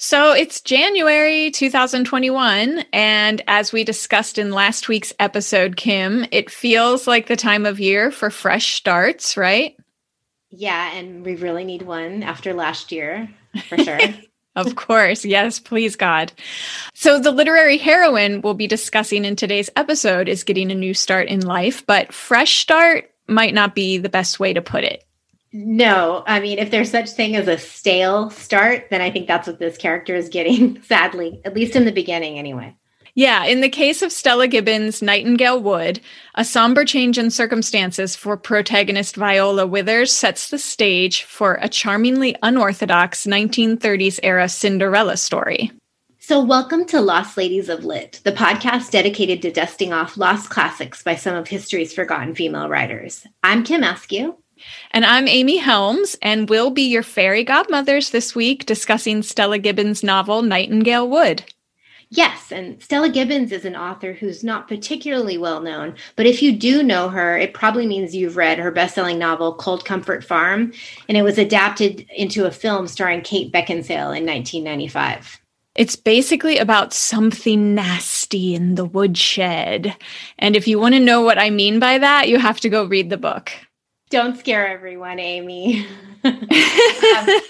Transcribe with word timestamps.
So 0.00 0.30
it's 0.32 0.60
January 0.60 1.50
2021. 1.50 2.84
And 2.92 3.42
as 3.48 3.72
we 3.72 3.82
discussed 3.82 4.38
in 4.38 4.52
last 4.52 4.88
week's 4.88 5.12
episode, 5.18 5.76
Kim, 5.76 6.24
it 6.30 6.50
feels 6.50 7.08
like 7.08 7.26
the 7.26 7.34
time 7.34 7.66
of 7.66 7.80
year 7.80 8.12
for 8.12 8.30
fresh 8.30 8.74
starts, 8.74 9.36
right? 9.36 9.76
Yeah. 10.50 10.92
And 10.92 11.26
we 11.26 11.34
really 11.34 11.64
need 11.64 11.82
one 11.82 12.22
after 12.22 12.54
last 12.54 12.92
year, 12.92 13.28
for 13.68 13.76
sure. 13.84 13.98
of 14.54 14.76
course. 14.76 15.24
Yes, 15.24 15.58
please, 15.58 15.96
God. 15.96 16.32
So, 16.94 17.18
the 17.18 17.32
literary 17.32 17.76
heroine 17.76 18.40
we'll 18.40 18.54
be 18.54 18.68
discussing 18.68 19.24
in 19.24 19.34
today's 19.34 19.68
episode 19.74 20.28
is 20.28 20.44
getting 20.44 20.70
a 20.70 20.76
new 20.76 20.94
start 20.94 21.26
in 21.26 21.40
life, 21.40 21.84
but 21.84 22.14
fresh 22.14 22.58
start 22.58 23.10
might 23.26 23.52
not 23.52 23.74
be 23.74 23.98
the 23.98 24.08
best 24.08 24.38
way 24.38 24.52
to 24.52 24.62
put 24.62 24.84
it. 24.84 25.04
No, 25.52 26.24
I 26.26 26.40
mean, 26.40 26.58
if 26.58 26.70
there's 26.70 26.90
such 26.90 27.10
thing 27.10 27.34
as 27.34 27.48
a 27.48 27.56
stale 27.56 28.30
start, 28.30 28.88
then 28.90 29.00
I 29.00 29.10
think 29.10 29.26
that's 29.26 29.46
what 29.46 29.58
this 29.58 29.78
character 29.78 30.14
is 30.14 30.28
getting, 30.28 30.82
sadly, 30.86 31.40
at 31.44 31.54
least 31.54 31.74
in 31.74 31.84
the 31.84 31.92
beginning, 31.92 32.38
anyway. 32.38 32.76
Yeah, 33.14 33.46
in 33.46 33.62
the 33.62 33.68
case 33.68 34.02
of 34.02 34.12
Stella 34.12 34.46
Gibbons' 34.46 35.02
Nightingale 35.02 35.60
Wood, 35.60 36.00
a 36.36 36.44
somber 36.44 36.84
change 36.84 37.18
in 37.18 37.30
circumstances 37.30 38.14
for 38.14 38.36
protagonist 38.36 39.16
Viola 39.16 39.66
Withers 39.66 40.12
sets 40.12 40.50
the 40.50 40.58
stage 40.58 41.24
for 41.24 41.58
a 41.60 41.68
charmingly 41.68 42.36
unorthodox 42.42 43.26
1930s 43.26 44.20
era 44.22 44.48
Cinderella 44.48 45.16
story. 45.16 45.72
So, 46.20 46.44
welcome 46.44 46.84
to 46.86 47.00
Lost 47.00 47.36
Ladies 47.36 47.68
of 47.68 47.84
Lit, 47.84 48.20
the 48.22 48.32
podcast 48.32 48.90
dedicated 48.90 49.42
to 49.42 49.50
dusting 49.50 49.92
off 49.92 50.16
lost 50.16 50.50
classics 50.50 51.02
by 51.02 51.16
some 51.16 51.34
of 51.34 51.48
history's 51.48 51.94
forgotten 51.94 52.34
female 52.34 52.68
writers. 52.68 53.26
I'm 53.42 53.64
Kim 53.64 53.82
Askew. 53.82 54.36
And 54.90 55.04
I'm 55.04 55.28
Amy 55.28 55.56
Helms, 55.56 56.16
and 56.22 56.48
we'll 56.48 56.70
be 56.70 56.82
your 56.82 57.02
fairy 57.02 57.44
godmothers 57.44 58.10
this 58.10 58.34
week 58.34 58.66
discussing 58.66 59.22
Stella 59.22 59.58
Gibbons' 59.58 60.02
novel 60.02 60.42
Nightingale 60.42 61.08
Wood. 61.08 61.44
Yes, 62.10 62.50
and 62.50 62.82
Stella 62.82 63.10
Gibbons 63.10 63.52
is 63.52 63.66
an 63.66 63.76
author 63.76 64.14
who's 64.14 64.42
not 64.42 64.66
particularly 64.66 65.36
well 65.36 65.60
known, 65.60 65.94
but 66.16 66.24
if 66.24 66.40
you 66.40 66.52
do 66.52 66.82
know 66.82 67.10
her, 67.10 67.36
it 67.36 67.52
probably 67.52 67.86
means 67.86 68.16
you've 68.16 68.38
read 68.38 68.58
her 68.58 68.70
best-selling 68.70 69.18
novel 69.18 69.54
Cold 69.54 69.84
Comfort 69.84 70.24
Farm, 70.24 70.72
and 71.08 71.18
it 71.18 71.22
was 71.22 71.36
adapted 71.36 72.06
into 72.16 72.46
a 72.46 72.50
film 72.50 72.88
starring 72.88 73.20
Kate 73.20 73.52
Beckinsale 73.52 74.16
in 74.16 74.24
1995. 74.24 75.38
It's 75.74 75.96
basically 75.96 76.58
about 76.58 76.94
something 76.94 77.74
nasty 77.74 78.54
in 78.54 78.74
the 78.74 78.86
woodshed. 78.86 79.94
And 80.38 80.56
if 80.56 80.66
you 80.66 80.78
want 80.80 80.94
to 80.94 81.00
know 81.00 81.20
what 81.20 81.38
I 81.38 81.50
mean 81.50 81.78
by 81.78 81.98
that, 81.98 82.28
you 82.28 82.38
have 82.38 82.58
to 82.60 82.68
go 82.68 82.84
read 82.84 83.10
the 83.10 83.16
book. 83.16 83.52
Don't 84.10 84.38
scare 84.38 84.66
everyone, 84.66 85.18
Amy. 85.18 85.86
um, 86.24 86.34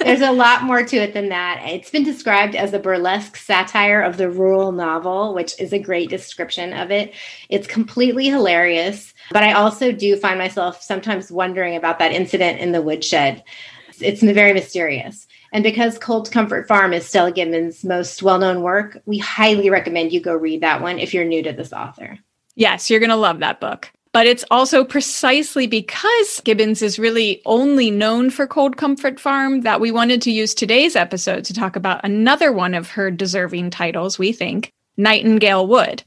there's 0.01 0.21
a 0.21 0.33
lot 0.33 0.65
more 0.65 0.83
to 0.83 0.97
it 0.97 1.15
than 1.15 1.29
that. 1.29 1.63
It's 1.65 1.91
been 1.91 2.03
described 2.03 2.57
as 2.57 2.73
a 2.73 2.81
burlesque 2.81 3.37
satire 3.37 4.03
of 4.03 4.17
the 4.17 4.29
rural 4.29 4.73
novel, 4.73 5.35
which 5.35 5.59
is 5.61 5.73
a 5.73 5.79
great 5.79 6.11
description 6.11 6.73
of 6.73 6.91
it. 6.91 7.15
It's 7.49 7.69
completely 7.69 8.27
hilarious, 8.27 9.15
but 9.31 9.45
I 9.45 9.53
also 9.53 9.93
do 9.93 10.17
find 10.17 10.39
myself 10.39 10.83
sometimes 10.83 11.31
wondering 11.31 11.77
about 11.77 12.01
that 12.01 12.13
incident 12.13 12.59
in 12.59 12.73
the 12.73 12.83
woodshed. 12.83 13.45
It's, 13.89 14.03
it's 14.03 14.23
very 14.23 14.53
mysterious. 14.53 15.29
And 15.53 15.63
because 15.63 15.97
Cold 15.99 16.31
Comfort 16.33 16.67
Farm 16.67 16.93
is 16.93 17.07
Stella 17.07 17.31
Gibbons' 17.31 17.85
most 17.85 18.23
well 18.23 18.39
known 18.39 18.63
work, 18.63 19.01
we 19.07 19.19
highly 19.19 19.71
recommend 19.71 20.13
you 20.13 20.21
go 20.21 20.35
read 20.35 20.63
that 20.63 20.83
one 20.83 20.99
if 20.99 21.15
you're 21.15 21.25
new 21.25 21.43
to 21.45 21.53
this 21.53 21.73
author. 21.73 22.19
Yes, 22.57 22.91
you're 22.91 23.01
going 23.01 23.11
to 23.11 23.17
love 23.17 23.39
that 23.39 23.61
book. 23.61 23.93
But 24.13 24.27
it's 24.27 24.45
also 24.51 24.85
precisely 24.85 25.67
because 25.67 26.41
Gibbons 26.45 26.83
is 26.83 26.99
really 26.99 27.43
only 27.45 27.91
known 27.91 28.31
for 28.31 28.47
Cold 28.47 28.77
Comfort 28.77 29.21
Farm 29.21 29.61
that 29.63 29.81
we 29.81 29.91
wanted 29.91 30.23
to 30.23 30.31
use 30.31 30.55
today's 30.55 30.97
episode 30.97 31.45
to 31.45 31.55
talk 31.55 31.77
about 31.77 32.05
another 32.05 32.53
one 32.53 32.75
of 32.75 32.91
her 32.91 33.11
deserving 33.11 33.71
titles, 33.71 34.19
we 34.19 34.33
think 34.33 34.73
Nightingale 34.97 35.67
Wood. 35.67 36.03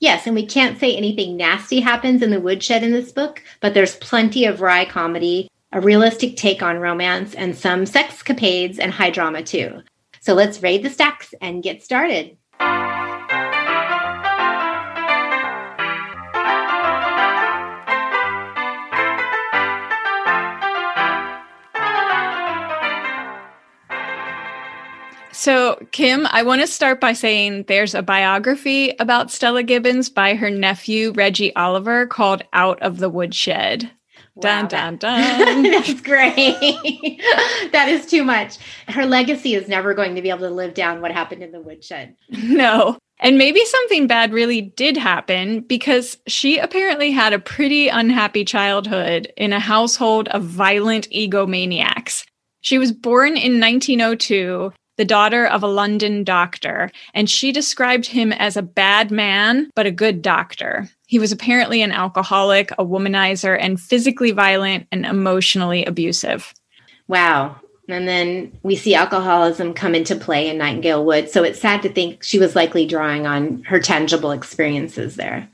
Yes, 0.00 0.26
and 0.26 0.34
we 0.34 0.46
can't 0.46 0.80
say 0.80 0.96
anything 0.96 1.36
nasty 1.36 1.78
happens 1.78 2.22
in 2.22 2.30
the 2.30 2.40
woodshed 2.40 2.82
in 2.82 2.90
this 2.90 3.12
book, 3.12 3.42
but 3.60 3.74
there's 3.74 3.96
plenty 3.96 4.46
of 4.46 4.60
wry 4.60 4.84
comedy, 4.86 5.48
a 5.72 5.80
realistic 5.80 6.36
take 6.36 6.62
on 6.62 6.78
romance, 6.78 7.34
and 7.34 7.56
some 7.56 7.84
sexcapades 7.84 8.78
and 8.78 8.92
high 8.92 9.10
drama 9.10 9.42
too. 9.42 9.82
So 10.20 10.34
let's 10.34 10.62
raid 10.62 10.82
the 10.82 10.90
stacks 10.90 11.34
and 11.40 11.62
get 11.62 11.82
started. 11.82 12.36
So, 25.40 25.78
Kim, 25.90 26.26
I 26.32 26.42
want 26.42 26.60
to 26.60 26.66
start 26.66 27.00
by 27.00 27.14
saying 27.14 27.64
there's 27.66 27.94
a 27.94 28.02
biography 28.02 28.90
about 28.98 29.30
Stella 29.30 29.62
Gibbons 29.62 30.10
by 30.10 30.34
her 30.34 30.50
nephew, 30.50 31.12
Reggie 31.12 31.56
Oliver, 31.56 32.06
called 32.06 32.42
Out 32.52 32.78
of 32.82 32.98
the 32.98 33.08
Woodshed. 33.08 33.90
Wow, 34.34 34.66
dun, 34.66 34.68
dun, 34.68 34.96
dun. 34.98 35.62
That's 35.70 35.98
great. 36.02 36.36
that 37.72 37.86
is 37.88 38.04
too 38.04 38.22
much. 38.22 38.58
Her 38.88 39.06
legacy 39.06 39.54
is 39.54 39.66
never 39.66 39.94
going 39.94 40.14
to 40.14 40.20
be 40.20 40.28
able 40.28 40.40
to 40.40 40.50
live 40.50 40.74
down 40.74 41.00
what 41.00 41.10
happened 41.10 41.42
in 41.42 41.52
the 41.52 41.62
woodshed. 41.62 42.16
No. 42.30 42.98
And 43.18 43.38
maybe 43.38 43.64
something 43.64 44.06
bad 44.06 44.34
really 44.34 44.60
did 44.60 44.98
happen 44.98 45.60
because 45.60 46.18
she 46.26 46.58
apparently 46.58 47.12
had 47.12 47.32
a 47.32 47.38
pretty 47.38 47.88
unhappy 47.88 48.44
childhood 48.44 49.32
in 49.38 49.54
a 49.54 49.60
household 49.60 50.28
of 50.28 50.42
violent 50.42 51.08
egomaniacs. 51.08 52.26
She 52.60 52.76
was 52.76 52.92
born 52.92 53.38
in 53.38 53.58
1902 53.58 54.72
the 55.00 55.04
daughter 55.06 55.46
of 55.46 55.62
a 55.62 55.66
London 55.66 56.24
doctor, 56.24 56.90
and 57.14 57.30
she 57.30 57.52
described 57.52 58.04
him 58.04 58.34
as 58.34 58.54
a 58.54 58.62
bad 58.62 59.10
man, 59.10 59.70
but 59.74 59.86
a 59.86 59.90
good 59.90 60.20
doctor. 60.20 60.90
He 61.06 61.18
was 61.18 61.32
apparently 61.32 61.80
an 61.80 61.90
alcoholic, 61.90 62.70
a 62.72 62.84
womanizer, 62.84 63.56
and 63.58 63.80
physically 63.80 64.32
violent 64.32 64.86
and 64.92 65.06
emotionally 65.06 65.86
abusive. 65.86 66.52
Wow. 67.08 67.56
And 67.88 68.06
then 68.06 68.52
we 68.62 68.76
see 68.76 68.94
alcoholism 68.94 69.72
come 69.72 69.94
into 69.94 70.14
play 70.16 70.50
in 70.50 70.58
Nightingale 70.58 71.02
Wood. 71.02 71.30
So 71.30 71.44
it's 71.44 71.58
sad 71.58 71.80
to 71.80 71.88
think 71.88 72.22
she 72.22 72.38
was 72.38 72.54
likely 72.54 72.84
drawing 72.84 73.26
on 73.26 73.62
her 73.62 73.80
tangible 73.80 74.32
experiences 74.32 75.16
there. 75.16 75.48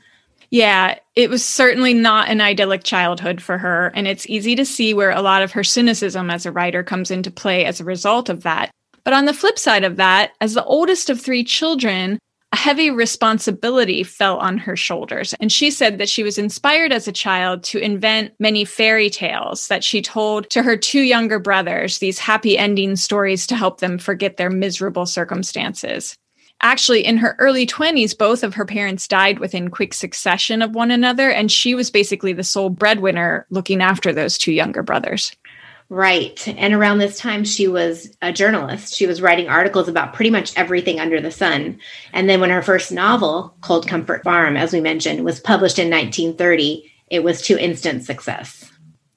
Yeah, 0.51 0.99
it 1.15 1.31
was 1.31 1.45
certainly 1.45 1.95
not 1.95 2.29
an 2.29 2.41
idyllic 2.41 2.83
childhood 2.83 3.41
for 3.41 3.59
her. 3.59 3.93
And 3.95 4.09
it's 4.09 4.29
easy 4.29 4.57
to 4.57 4.65
see 4.65 4.93
where 4.93 5.13
a 5.13 5.23
lot 5.23 5.43
of 5.43 5.53
her 5.53 5.63
cynicism 5.63 6.31
as 6.31 6.47
a 6.47 6.53
writer 6.53 6.83
comes 6.83 7.13
into 7.13 7.31
play 7.31 7.65
as 7.65 7.81
a 7.81 7.85
result 7.85 8.29
of 8.29 8.43
that. 8.43 8.71
But 9.07 9.15
on 9.15 9.27
the 9.27 9.33
flip 9.33 9.57
side 9.57 9.85
of 9.85 9.95
that, 9.99 10.33
as 10.41 10.55
the 10.55 10.65
oldest 10.65 11.11
of 11.11 11.21
three 11.21 11.45
children, 11.45 12.19
a 12.51 12.57
heavy 12.57 12.91
responsibility 12.91 14.03
fell 14.03 14.37
on 14.39 14.59
her 14.59 14.75
shoulders. 14.75 15.33
And 15.39 15.53
she 15.53 15.71
said 15.71 15.99
that 15.99 16.09
she 16.09 16.25
was 16.25 16.39
inspired 16.39 16.91
as 16.91 17.07
a 17.07 17.13
child 17.13 17.63
to 17.65 17.79
invent 17.79 18.35
many 18.41 18.65
fairy 18.65 19.09
tales 19.09 19.69
that 19.69 19.85
she 19.85 20.03
told 20.03 20.51
to 20.51 20.61
her 20.65 20.77
two 20.77 21.03
younger 21.03 21.39
brothers, 21.39 22.01
these 22.01 22.19
happy 22.19 22.59
ending 22.59 22.97
stories 22.97 23.47
to 23.47 23.55
help 23.55 23.79
them 23.79 23.97
forget 23.97 24.39
their 24.39 24.51
miserable 24.51 25.07
circumstances. 25.07 26.17
Actually, 26.63 27.05
in 27.05 27.17
her 27.17 27.37
early 27.39 27.65
20s, 27.65 28.19
both 28.19 28.43
of 28.43 28.55
her 28.55 28.65
parents 28.65 29.07
died 29.07 29.39
within 29.39 29.71
quick 29.71 29.95
succession 29.95 30.63
of 30.63 30.75
one 30.75 30.91
another, 30.91 31.31
and 31.31 31.53
she 31.53 31.77
was 31.77 31.93
basically 31.93 32.33
the 32.33 32.43
sole 32.43 32.71
breadwinner 32.71 33.47
looking 33.51 33.83
after 33.83 34.13
those 34.13 34.37
two 34.37 34.53
younger 34.53 34.83
brothers. 34.83 35.31
Right. 35.89 36.47
And 36.49 36.75
around 36.75 36.99
this 36.99 37.19
time, 37.19 37.45
she 37.45 37.69
was 37.69 38.11
a 38.21 38.33
journalist. 38.33 38.95
She 38.95 39.07
was 39.07 39.23
writing 39.23 39.49
articles 39.49 39.87
about 39.87 40.15
pretty 40.15 40.31
much 40.31 40.57
everything 40.57 40.99
under 40.99 41.21
the 41.21 41.31
sun. 41.31 41.79
And 42.13 42.29
then 42.29 42.41
when 42.41 42.51
her 42.51 42.63
first 42.63 42.91
novel, 42.91 43.55
Cold 43.61 43.87
Comfort 43.87 44.25
Farm, 44.25 44.57
as 44.57 44.73
we 44.73 44.81
mentioned, 44.81 45.25
was 45.25 45.39
published 45.39 45.79
in 45.79 45.89
1930, 45.89 46.93
it 47.09 47.23
was 47.23 47.41
to 47.43 47.63
instant 47.63 48.05
success. 48.05 48.69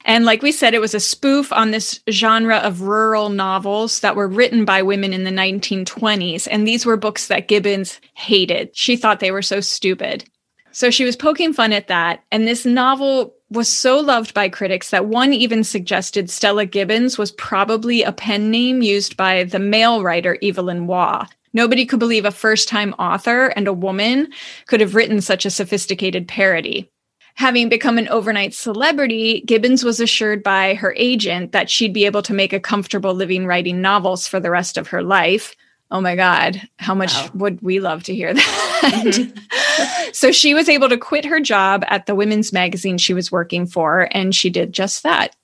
And 0.05 0.25
like 0.25 0.41
we 0.41 0.51
said, 0.51 0.73
it 0.73 0.81
was 0.81 0.93
a 0.93 0.99
spoof 0.99 1.51
on 1.51 1.71
this 1.71 2.01
genre 2.09 2.57
of 2.57 2.81
rural 2.81 3.29
novels 3.29 3.99
that 4.01 4.15
were 4.15 4.27
written 4.27 4.63
by 4.63 4.81
women 4.81 5.11
in 5.11 5.23
the 5.23 5.31
1920s. 5.31 6.47
And 6.49 6.67
these 6.67 6.85
were 6.85 6.97
books 6.97 7.27
that 7.27 7.47
Gibbons 7.47 7.99
hated. 8.13 8.75
She 8.75 8.95
thought 8.95 9.19
they 9.19 9.31
were 9.31 9.41
so 9.41 9.59
stupid. 9.59 10.23
So 10.71 10.91
she 10.91 11.03
was 11.03 11.15
poking 11.15 11.51
fun 11.51 11.73
at 11.73 11.87
that. 11.87 12.23
And 12.31 12.47
this 12.47 12.65
novel 12.65 13.33
was 13.49 13.67
so 13.67 13.99
loved 13.99 14.33
by 14.33 14.47
critics 14.49 14.91
that 14.91 15.07
one 15.07 15.33
even 15.33 15.63
suggested 15.63 16.29
Stella 16.29 16.65
Gibbons 16.65 17.17
was 17.17 17.31
probably 17.31 18.03
a 18.03 18.11
pen 18.11 18.51
name 18.51 18.81
used 18.81 19.17
by 19.17 19.43
the 19.43 19.59
male 19.59 20.03
writer 20.03 20.37
Evelyn 20.43 20.85
Waugh. 20.87 21.25
Nobody 21.51 21.85
could 21.85 21.99
believe 21.99 22.25
a 22.25 22.31
first 22.31 22.67
time 22.67 22.93
author 22.99 23.47
and 23.47 23.67
a 23.67 23.73
woman 23.73 24.31
could 24.67 24.81
have 24.81 24.93
written 24.93 25.19
such 25.19 25.45
a 25.45 25.49
sophisticated 25.49 26.27
parody. 26.27 26.91
Having 27.35 27.69
become 27.69 27.97
an 27.97 28.09
overnight 28.09 28.53
celebrity, 28.53 29.41
Gibbons 29.47 29.83
was 29.83 29.99
assured 29.99 30.43
by 30.43 30.73
her 30.75 30.93
agent 30.97 31.53
that 31.53 31.69
she'd 31.69 31.93
be 31.93 32.05
able 32.05 32.21
to 32.23 32.33
make 32.33 32.53
a 32.53 32.59
comfortable 32.59 33.13
living 33.13 33.45
writing 33.45 33.81
novels 33.81 34.27
for 34.27 34.39
the 34.39 34.51
rest 34.51 34.77
of 34.77 34.89
her 34.89 35.01
life. 35.01 35.55
Oh 35.91 36.01
my 36.01 36.15
God, 36.15 36.61
how 36.77 36.93
much 36.93 37.13
wow. 37.13 37.29
would 37.33 37.61
we 37.61 37.79
love 37.79 38.03
to 38.03 38.15
hear 38.15 38.33
that? 38.35 38.43
Mm-hmm. 38.81 40.11
so 40.13 40.31
she 40.31 40.53
was 40.53 40.69
able 40.69 40.89
to 40.89 40.97
quit 40.97 41.25
her 41.25 41.39
job 41.39 41.83
at 41.87 42.05
the 42.05 42.15
women's 42.15 42.53
magazine 42.53 42.97
she 42.97 43.13
was 43.13 43.31
working 43.31 43.65
for, 43.65 44.07
and 44.11 44.35
she 44.35 44.49
did 44.49 44.71
just 44.71 45.03
that. 45.03 45.35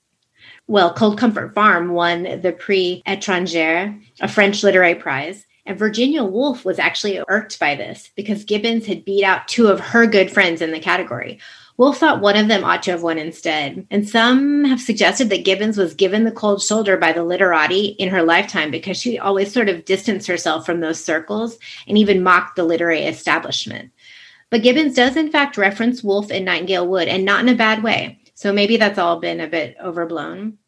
Well, 0.68 0.92
Cold 0.94 1.18
Comfort 1.18 1.54
Farm 1.54 1.92
won 1.92 2.40
the 2.40 2.52
Prix 2.52 3.02
Étranger, 3.06 4.00
a 4.20 4.28
French 4.28 4.62
literary 4.62 4.96
prize. 4.96 5.44
And 5.64 5.78
Virginia 5.78 6.22
Woolf 6.22 6.64
was 6.64 6.78
actually 6.78 7.20
irked 7.28 7.58
by 7.58 7.74
this 7.74 8.10
because 8.14 8.44
Gibbons 8.44 8.86
had 8.86 9.04
beat 9.04 9.24
out 9.24 9.48
two 9.48 9.66
of 9.66 9.80
her 9.80 10.06
good 10.06 10.30
friends 10.30 10.62
in 10.62 10.70
the 10.70 10.78
category. 10.78 11.40
Woolf 11.78 11.98
thought 11.98 12.22
one 12.22 12.36
of 12.36 12.48
them 12.48 12.64
ought 12.64 12.82
to 12.84 12.90
have 12.92 13.02
won 13.02 13.18
instead. 13.18 13.86
And 13.90 14.08
some 14.08 14.64
have 14.64 14.80
suggested 14.80 15.28
that 15.28 15.44
Gibbons 15.44 15.76
was 15.76 15.94
given 15.94 16.24
the 16.24 16.30
cold 16.32 16.62
shoulder 16.62 16.96
by 16.96 17.12
the 17.12 17.24
literati 17.24 17.88
in 17.98 18.08
her 18.08 18.22
lifetime 18.22 18.70
because 18.70 18.96
she 18.96 19.18
always 19.18 19.52
sort 19.52 19.68
of 19.68 19.84
distanced 19.84 20.26
herself 20.26 20.64
from 20.64 20.80
those 20.80 21.04
circles 21.04 21.58
and 21.86 21.98
even 21.98 22.22
mocked 22.22 22.56
the 22.56 22.64
literary 22.64 23.02
establishment. 23.02 23.90
But 24.48 24.62
Gibbons 24.62 24.94
does, 24.94 25.16
in 25.16 25.30
fact, 25.30 25.58
reference 25.58 26.02
Woolf 26.02 26.30
in 26.30 26.44
Nightingale 26.44 26.86
Wood, 26.86 27.08
and 27.08 27.24
not 27.24 27.40
in 27.40 27.48
a 27.48 27.54
bad 27.54 27.82
way. 27.82 28.20
So 28.34 28.52
maybe 28.52 28.76
that's 28.76 28.98
all 28.98 29.18
been 29.18 29.40
a 29.40 29.48
bit 29.48 29.76
overblown. 29.82 30.58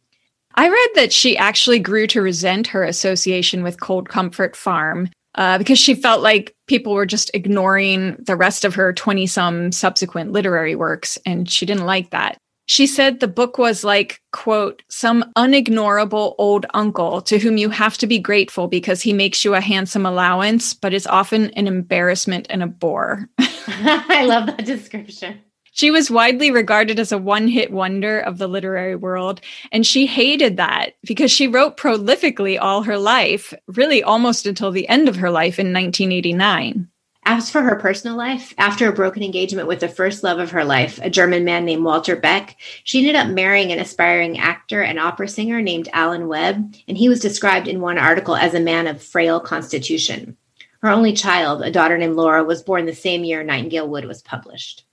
I 0.54 0.68
read 0.68 0.88
that 0.96 1.12
she 1.12 1.36
actually 1.36 1.78
grew 1.78 2.06
to 2.08 2.20
resent 2.20 2.66
her 2.68 2.82
association 2.82 3.62
with 3.62 3.80
Cold 3.80 4.08
Comfort 4.08 4.56
Farm 4.56 5.08
uh, 5.38 5.56
because 5.56 5.78
she 5.78 5.94
felt 5.94 6.20
like 6.20 6.54
people 6.66 6.92
were 6.92 7.06
just 7.06 7.30
ignoring 7.32 8.16
the 8.18 8.36
rest 8.36 8.64
of 8.64 8.74
her 8.74 8.92
20 8.92 9.26
some 9.28 9.70
subsequent 9.70 10.32
literary 10.32 10.74
works, 10.74 11.16
and 11.24 11.48
she 11.48 11.64
didn't 11.64 11.86
like 11.86 12.10
that. 12.10 12.36
She 12.66 12.86
said 12.86 13.20
the 13.20 13.28
book 13.28 13.56
was 13.56 13.82
like, 13.82 14.20
quote, 14.32 14.82
some 14.90 15.24
unignorable 15.36 16.34
old 16.36 16.66
uncle 16.74 17.22
to 17.22 17.38
whom 17.38 17.56
you 17.56 17.70
have 17.70 17.96
to 17.98 18.06
be 18.06 18.18
grateful 18.18 18.66
because 18.66 19.00
he 19.00 19.14
makes 19.14 19.42
you 19.42 19.54
a 19.54 19.60
handsome 19.60 20.04
allowance, 20.04 20.74
but 20.74 20.92
is 20.92 21.06
often 21.06 21.50
an 21.52 21.66
embarrassment 21.66 22.46
and 22.50 22.62
a 22.62 22.66
bore. 22.66 23.26
I 23.38 24.24
love 24.26 24.46
that 24.46 24.66
description. 24.66 25.40
She 25.78 25.92
was 25.92 26.10
widely 26.10 26.50
regarded 26.50 26.98
as 26.98 27.12
a 27.12 27.18
one 27.18 27.46
hit 27.46 27.70
wonder 27.70 28.18
of 28.18 28.38
the 28.38 28.48
literary 28.48 28.96
world, 28.96 29.40
and 29.70 29.86
she 29.86 30.06
hated 30.06 30.56
that 30.56 30.94
because 31.04 31.30
she 31.30 31.46
wrote 31.46 31.76
prolifically 31.76 32.58
all 32.60 32.82
her 32.82 32.98
life, 32.98 33.54
really 33.68 34.02
almost 34.02 34.44
until 34.44 34.72
the 34.72 34.88
end 34.88 35.08
of 35.08 35.14
her 35.14 35.30
life 35.30 35.56
in 35.56 35.72
1989. 35.72 36.88
As 37.26 37.48
for 37.48 37.62
her 37.62 37.76
personal 37.76 38.16
life, 38.16 38.52
after 38.58 38.88
a 38.88 38.92
broken 38.92 39.22
engagement 39.22 39.68
with 39.68 39.78
the 39.78 39.86
first 39.86 40.24
love 40.24 40.40
of 40.40 40.50
her 40.50 40.64
life, 40.64 40.98
a 41.00 41.08
German 41.08 41.44
man 41.44 41.64
named 41.64 41.84
Walter 41.84 42.16
Beck, 42.16 42.56
she 42.82 42.98
ended 42.98 43.14
up 43.14 43.28
marrying 43.28 43.70
an 43.70 43.78
aspiring 43.78 44.36
actor 44.36 44.82
and 44.82 44.98
opera 44.98 45.28
singer 45.28 45.62
named 45.62 45.88
Alan 45.92 46.26
Webb, 46.26 46.74
and 46.88 46.98
he 46.98 47.08
was 47.08 47.20
described 47.20 47.68
in 47.68 47.80
one 47.80 47.98
article 47.98 48.34
as 48.34 48.52
a 48.52 48.58
man 48.58 48.88
of 48.88 49.00
frail 49.00 49.38
constitution. 49.38 50.36
Her 50.82 50.88
only 50.88 51.12
child, 51.12 51.62
a 51.62 51.70
daughter 51.70 51.96
named 51.96 52.16
Laura, 52.16 52.42
was 52.42 52.64
born 52.64 52.86
the 52.86 52.96
same 52.96 53.22
year 53.22 53.44
Nightingale 53.44 53.88
Wood 53.88 54.06
was 54.06 54.22
published. 54.22 54.84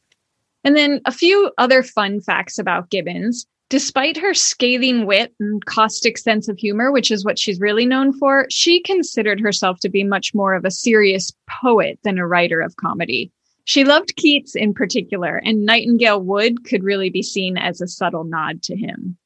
And 0.66 0.76
then 0.76 1.00
a 1.06 1.12
few 1.12 1.52
other 1.60 1.84
fun 1.84 2.20
facts 2.20 2.58
about 2.58 2.90
Gibbons. 2.90 3.46
Despite 3.70 4.18
her 4.18 4.34
scathing 4.34 5.06
wit 5.06 5.34
and 5.40 5.64
caustic 5.66 6.18
sense 6.18 6.48
of 6.48 6.58
humor, 6.58 6.92
which 6.92 7.12
is 7.12 7.24
what 7.24 7.40
she's 7.40 7.60
really 7.60 7.86
known 7.86 8.14
for, 8.14 8.48
she 8.50 8.82
considered 8.82 9.40
herself 9.40 9.80
to 9.82 9.90
be 9.90 10.04
much 10.04 10.34
more 10.34 10.54
of 10.54 10.66
a 10.66 10.72
serious 10.72 11.32
poet 11.48 12.00
than 12.04 12.18
a 12.18 12.28
writer 12.28 12.62
of 12.62 12.76
comedy. 12.76 13.32
She 13.66 13.84
loved 13.84 14.16
Keats 14.16 14.56
in 14.56 14.74
particular, 14.74 15.38
and 15.38 15.66
Nightingale 15.66 16.22
Wood 16.22 16.64
could 16.66 16.84
really 16.84 17.10
be 17.10 17.24
seen 17.24 17.58
as 17.58 17.82
a 17.82 17.88
subtle 17.88 18.24
nod 18.24 18.62
to 18.64 18.76
him. 18.76 19.18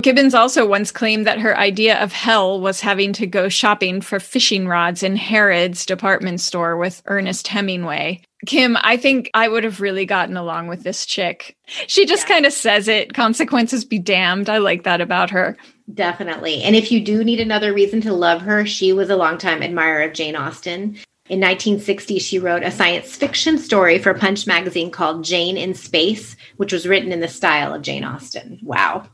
Gibbons 0.00 0.32
also 0.32 0.64
once 0.64 0.92
claimed 0.92 1.26
that 1.26 1.40
her 1.40 1.58
idea 1.58 2.00
of 2.00 2.12
hell 2.12 2.60
was 2.60 2.80
having 2.80 3.12
to 3.14 3.26
go 3.26 3.48
shopping 3.48 4.00
for 4.00 4.20
fishing 4.20 4.68
rods 4.68 5.02
in 5.02 5.16
Harrods 5.16 5.84
department 5.84 6.40
store 6.40 6.76
with 6.76 7.02
Ernest 7.06 7.48
Hemingway. 7.48 8.22
Kim, 8.46 8.76
I 8.80 8.96
think 8.96 9.28
I 9.34 9.48
would 9.48 9.64
have 9.64 9.80
really 9.80 10.06
gotten 10.06 10.36
along 10.36 10.68
with 10.68 10.84
this 10.84 11.04
chick. 11.04 11.56
She 11.88 12.06
just 12.06 12.28
yeah. 12.28 12.34
kind 12.34 12.46
of 12.46 12.52
says 12.52 12.86
it, 12.86 13.12
consequences 13.12 13.84
be 13.84 13.98
damned. 13.98 14.48
I 14.48 14.58
like 14.58 14.84
that 14.84 15.00
about 15.00 15.30
her. 15.30 15.56
Definitely. 15.92 16.62
And 16.62 16.76
if 16.76 16.92
you 16.92 17.04
do 17.04 17.24
need 17.24 17.40
another 17.40 17.74
reason 17.74 18.00
to 18.02 18.12
love 18.12 18.42
her, 18.42 18.64
she 18.64 18.92
was 18.92 19.10
a 19.10 19.16
longtime 19.16 19.64
admirer 19.64 20.02
of 20.02 20.12
Jane 20.12 20.36
Austen. 20.36 20.96
In 21.28 21.40
1960, 21.40 22.20
she 22.20 22.38
wrote 22.38 22.62
a 22.62 22.70
science 22.70 23.16
fiction 23.16 23.58
story 23.58 23.98
for 23.98 24.14
Punch 24.14 24.46
magazine 24.46 24.92
called 24.92 25.24
Jane 25.24 25.56
in 25.56 25.74
Space, 25.74 26.36
which 26.56 26.72
was 26.72 26.86
written 26.86 27.10
in 27.10 27.20
the 27.20 27.28
style 27.28 27.74
of 27.74 27.82
Jane 27.82 28.04
Austen. 28.04 28.60
Wow. 28.62 29.08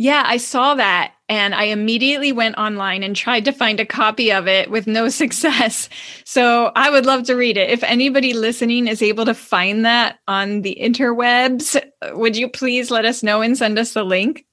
Yeah, 0.00 0.22
I 0.24 0.38
saw 0.38 0.76
that 0.76 1.12
and 1.28 1.54
I 1.54 1.64
immediately 1.64 2.32
went 2.32 2.56
online 2.56 3.02
and 3.02 3.14
tried 3.14 3.44
to 3.44 3.52
find 3.52 3.78
a 3.78 3.84
copy 3.84 4.32
of 4.32 4.48
it 4.48 4.70
with 4.70 4.86
no 4.86 5.08
success. 5.10 5.90
So 6.24 6.72
I 6.74 6.88
would 6.88 7.04
love 7.04 7.24
to 7.24 7.34
read 7.34 7.58
it. 7.58 7.68
If 7.68 7.82
anybody 7.82 8.32
listening 8.32 8.88
is 8.88 9.02
able 9.02 9.26
to 9.26 9.34
find 9.34 9.84
that 9.84 10.18
on 10.26 10.62
the 10.62 10.78
interwebs, 10.80 11.78
would 12.14 12.34
you 12.34 12.48
please 12.48 12.90
let 12.90 13.04
us 13.04 13.22
know 13.22 13.42
and 13.42 13.58
send 13.58 13.78
us 13.78 13.92
the 13.92 14.02
link? 14.02 14.46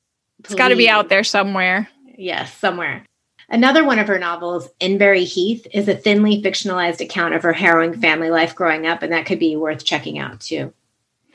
Please. 0.44 0.52
It's 0.52 0.56
got 0.56 0.68
to 0.68 0.76
be 0.76 0.90
out 0.90 1.08
there 1.08 1.24
somewhere. 1.24 1.88
Yes, 2.18 2.54
somewhere. 2.58 3.06
Another 3.48 3.86
one 3.86 4.00
of 4.00 4.08
her 4.10 4.20
novels, 4.20 4.68
Enbury 4.82 5.24
Heath, 5.24 5.66
is 5.72 5.88
a 5.88 5.96
thinly 5.96 6.42
fictionalized 6.42 7.00
account 7.00 7.36
of 7.36 7.44
her 7.44 7.54
harrowing 7.54 7.94
family 7.94 8.30
life 8.30 8.54
growing 8.54 8.86
up, 8.86 9.02
and 9.02 9.14
that 9.14 9.26
could 9.26 9.40
be 9.40 9.56
worth 9.56 9.86
checking 9.86 10.20
out 10.20 10.42
too. 10.42 10.74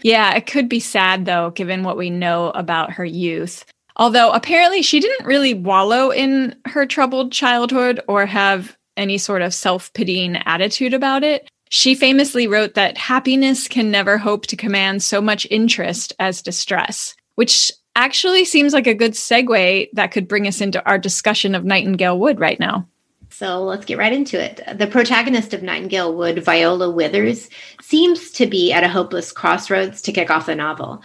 Yeah, 0.03 0.35
it 0.35 0.47
could 0.47 0.69
be 0.69 0.81
sad 0.81 1.25
though, 1.25 1.49
given 1.49 1.83
what 1.83 1.97
we 1.97 2.11
know 2.11 2.51
about 2.51 2.93
her 2.93 3.07
youth. 3.07 3.65
Although 3.97 4.33
apparently 4.33 4.83
she 4.83 5.01
didn't 5.01 5.27
really 5.27 5.55
wallow 5.55 6.11
in 6.11 6.57
her 6.67 6.87
troubled 6.87 7.33
childhood 7.33 8.01
or 8.09 8.27
have 8.27 8.77
any 8.97 9.19
sort 9.19 9.43
of 9.43 9.55
self 9.55 9.93
pitying 9.93 10.37
attitude 10.37 10.95
about 10.95 11.23
it. 11.23 11.49
She 11.71 11.95
famously 11.95 12.47
wrote 12.47 12.75
that 12.75 12.99
happiness 12.99 13.67
can 13.67 13.91
never 13.91 14.19
hope 14.19 14.47
to 14.47 14.57
command 14.57 15.03
so 15.03 15.23
much 15.23 15.47
interest 15.51 16.13
as 16.19 16.43
distress, 16.43 17.15
which 17.37 17.73
actually 17.97 18.45
seems 18.45 18.73
like 18.73 18.87
a 18.87 18.95
good 18.95 19.13
segue 19.13 19.89
that 19.95 20.13
could 20.13 20.29
bring 20.29 20.47
us 20.47 20.61
into 20.61 20.85
our 20.87 20.99
discussion 20.99 21.55
of 21.55 21.65
Nightingale 21.65 22.19
Wood 22.19 22.41
right 22.41 22.61
now. 22.61 22.87
So 23.31 23.63
let's 23.63 23.87
get 23.87 23.97
right 23.97 24.13
into 24.13 24.39
it. 24.39 24.61
The 24.75 24.87
protagonist 24.87 25.55
of 25.55 25.63
Nightingale 25.63 26.15
Wood, 26.15 26.45
Viola 26.45 26.91
Withers, 26.91 27.49
seems 27.81 28.31
to 28.33 28.47
be 28.47 28.73
at 28.73 28.85
a 28.85 28.89
hopeless 28.89 29.33
crossroads 29.33 30.03
to 30.03 30.13
kick 30.13 30.31
off 30.31 30.47
the 30.47 30.55
novel. 30.55 31.03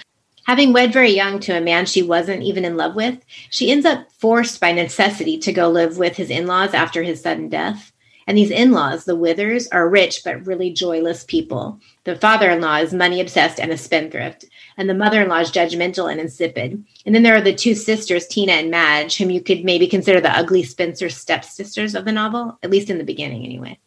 Having 0.47 0.71
wed 0.71 0.93
very 0.93 1.11
young 1.11 1.41
to 1.41 1.57
a 1.57 1.61
man 1.61 1.85
she 1.85 2.01
wasn't 2.01 2.41
even 2.41 2.63
in 2.63 2.77
love 2.77 2.95
with, 2.95 3.19
she 3.49 3.69
ends 3.69 3.85
up 3.85 4.09
forced 4.13 4.61
by 4.61 4.71
necessity 4.71 5.37
to 5.39 5.51
go 5.51 5.67
live 5.67 5.97
with 5.97 6.15
his 6.15 6.29
in 6.29 6.47
laws 6.47 6.73
after 6.73 7.03
his 7.03 7.21
sudden 7.21 7.49
death. 7.49 7.91
And 8.27 8.37
these 8.37 8.49
in 8.49 8.71
laws, 8.71 9.03
the 9.03 9.15
Withers, 9.15 9.67
are 9.69 9.89
rich 9.89 10.21
but 10.23 10.45
really 10.45 10.71
joyless 10.71 11.25
people. 11.25 11.81
The 12.05 12.15
father 12.15 12.49
in 12.49 12.61
law 12.61 12.77
is 12.77 12.93
money 12.93 13.19
obsessed 13.19 13.59
and 13.59 13.73
a 13.73 13.77
spendthrift, 13.77 14.45
and 14.77 14.89
the 14.89 14.93
mother 14.93 15.21
in 15.21 15.27
law 15.27 15.39
is 15.39 15.51
judgmental 15.51 16.09
and 16.09 16.19
insipid. 16.19 16.81
And 17.05 17.13
then 17.13 17.23
there 17.23 17.35
are 17.35 17.41
the 17.41 17.53
two 17.53 17.75
sisters, 17.75 18.25
Tina 18.25 18.53
and 18.53 18.71
Madge, 18.71 19.17
whom 19.17 19.29
you 19.29 19.41
could 19.41 19.65
maybe 19.65 19.85
consider 19.85 20.21
the 20.21 20.31
ugly 20.31 20.63
Spencer 20.63 21.09
stepsisters 21.09 21.93
of 21.93 22.05
the 22.05 22.13
novel, 22.13 22.57
at 22.63 22.69
least 22.69 22.89
in 22.89 22.99
the 22.99 23.03
beginning, 23.03 23.43
anyway. 23.43 23.77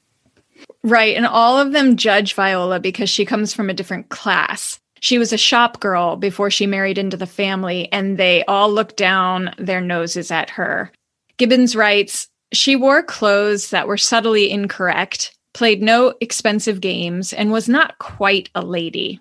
Right. 0.83 1.17
And 1.17 1.27
all 1.27 1.59
of 1.59 1.73
them 1.73 1.97
judge 1.97 2.35
Viola 2.35 2.81
because 2.81 3.09
she 3.09 3.25
comes 3.25 3.55
from 3.55 3.71
a 3.71 3.75
different 3.75 4.11
class 4.11 4.79
she 5.01 5.19
was 5.19 5.33
a 5.33 5.39
shop 5.39 5.81
girl 5.81 6.17
before 6.17 6.51
she 6.51 6.67
married 6.67 6.99
into 6.99 7.17
the 7.17 7.27
family, 7.27 7.91
and 7.91 8.19
they 8.19 8.45
all 8.45 8.71
looked 8.71 8.97
down 8.97 9.55
their 9.59 9.81
noses 9.81 10.31
at 10.31 10.51
her. 10.51 10.93
Gibbons 11.39 11.75
writes 11.75 12.29
She 12.53 12.77
wore 12.77 13.03
clothes 13.03 13.71
that 13.71 13.89
were 13.89 13.97
subtly 13.97 14.51
incorrect, 14.51 15.37
played 15.55 15.83
no 15.83 16.15
expensive 16.21 16.81
games, 16.81 17.33
and 17.33 17.51
was 17.51 17.69
not 17.69 17.99
quite 17.99 18.51
a 18.55 18.63
lady. 18.63 19.19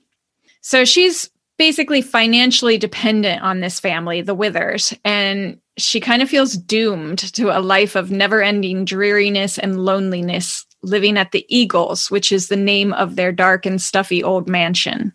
So 0.62 0.84
she's 0.84 1.30
basically 1.58 2.02
financially 2.02 2.78
dependent 2.78 3.42
on 3.42 3.60
this 3.60 3.80
family, 3.80 4.22
the 4.22 4.36
Withers, 4.36 4.94
and 5.06 5.60
she 5.78 6.02
kind 6.02 6.22
of 6.22 6.30
feels 6.30 6.54
doomed 6.54 7.20
to 7.34 7.58
a 7.58 7.62
life 7.62 7.96
of 7.96 8.12
never 8.12 8.42
ending 8.42 8.84
dreariness 8.84 9.58
and 9.58 9.86
loneliness 9.86 10.66
living 10.82 11.18
at 11.18 11.32
the 11.32 11.46
Eagles, 11.50 12.12
which 12.12 12.32
is 12.32 12.48
the 12.48 12.56
name 12.56 12.94
of 12.94 13.16
their 13.16 13.32
dark 13.32 13.66
and 13.66 13.82
stuffy 13.82 14.24
old 14.24 14.48
mansion. 14.48 15.14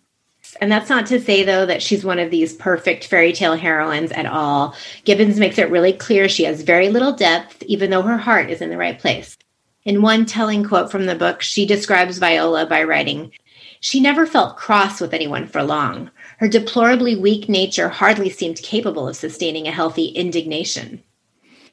And 0.60 0.70
that's 0.70 0.88
not 0.88 1.06
to 1.06 1.20
say, 1.20 1.42
though, 1.42 1.66
that 1.66 1.82
she's 1.82 2.04
one 2.04 2.18
of 2.18 2.30
these 2.30 2.54
perfect 2.54 3.06
fairy 3.06 3.32
tale 3.32 3.56
heroines 3.56 4.12
at 4.12 4.26
all. 4.26 4.74
Gibbons 5.04 5.38
makes 5.38 5.58
it 5.58 5.70
really 5.70 5.92
clear 5.92 6.28
she 6.28 6.44
has 6.44 6.62
very 6.62 6.88
little 6.88 7.12
depth, 7.12 7.62
even 7.64 7.90
though 7.90 8.02
her 8.02 8.18
heart 8.18 8.50
is 8.50 8.60
in 8.60 8.70
the 8.70 8.76
right 8.76 8.98
place. 8.98 9.36
In 9.84 10.00
one 10.00 10.24
telling 10.24 10.64
quote 10.64 10.90
from 10.90 11.06
the 11.06 11.14
book, 11.14 11.42
she 11.42 11.66
describes 11.66 12.18
Viola 12.18 12.66
by 12.66 12.84
writing, 12.84 13.32
She 13.80 14.00
never 14.00 14.26
felt 14.26 14.56
cross 14.56 15.00
with 15.00 15.12
anyone 15.12 15.46
for 15.46 15.62
long. 15.62 16.10
Her 16.38 16.48
deplorably 16.48 17.16
weak 17.16 17.48
nature 17.48 17.88
hardly 17.90 18.30
seemed 18.30 18.56
capable 18.62 19.08
of 19.08 19.16
sustaining 19.16 19.68
a 19.68 19.72
healthy 19.72 20.06
indignation. 20.06 21.02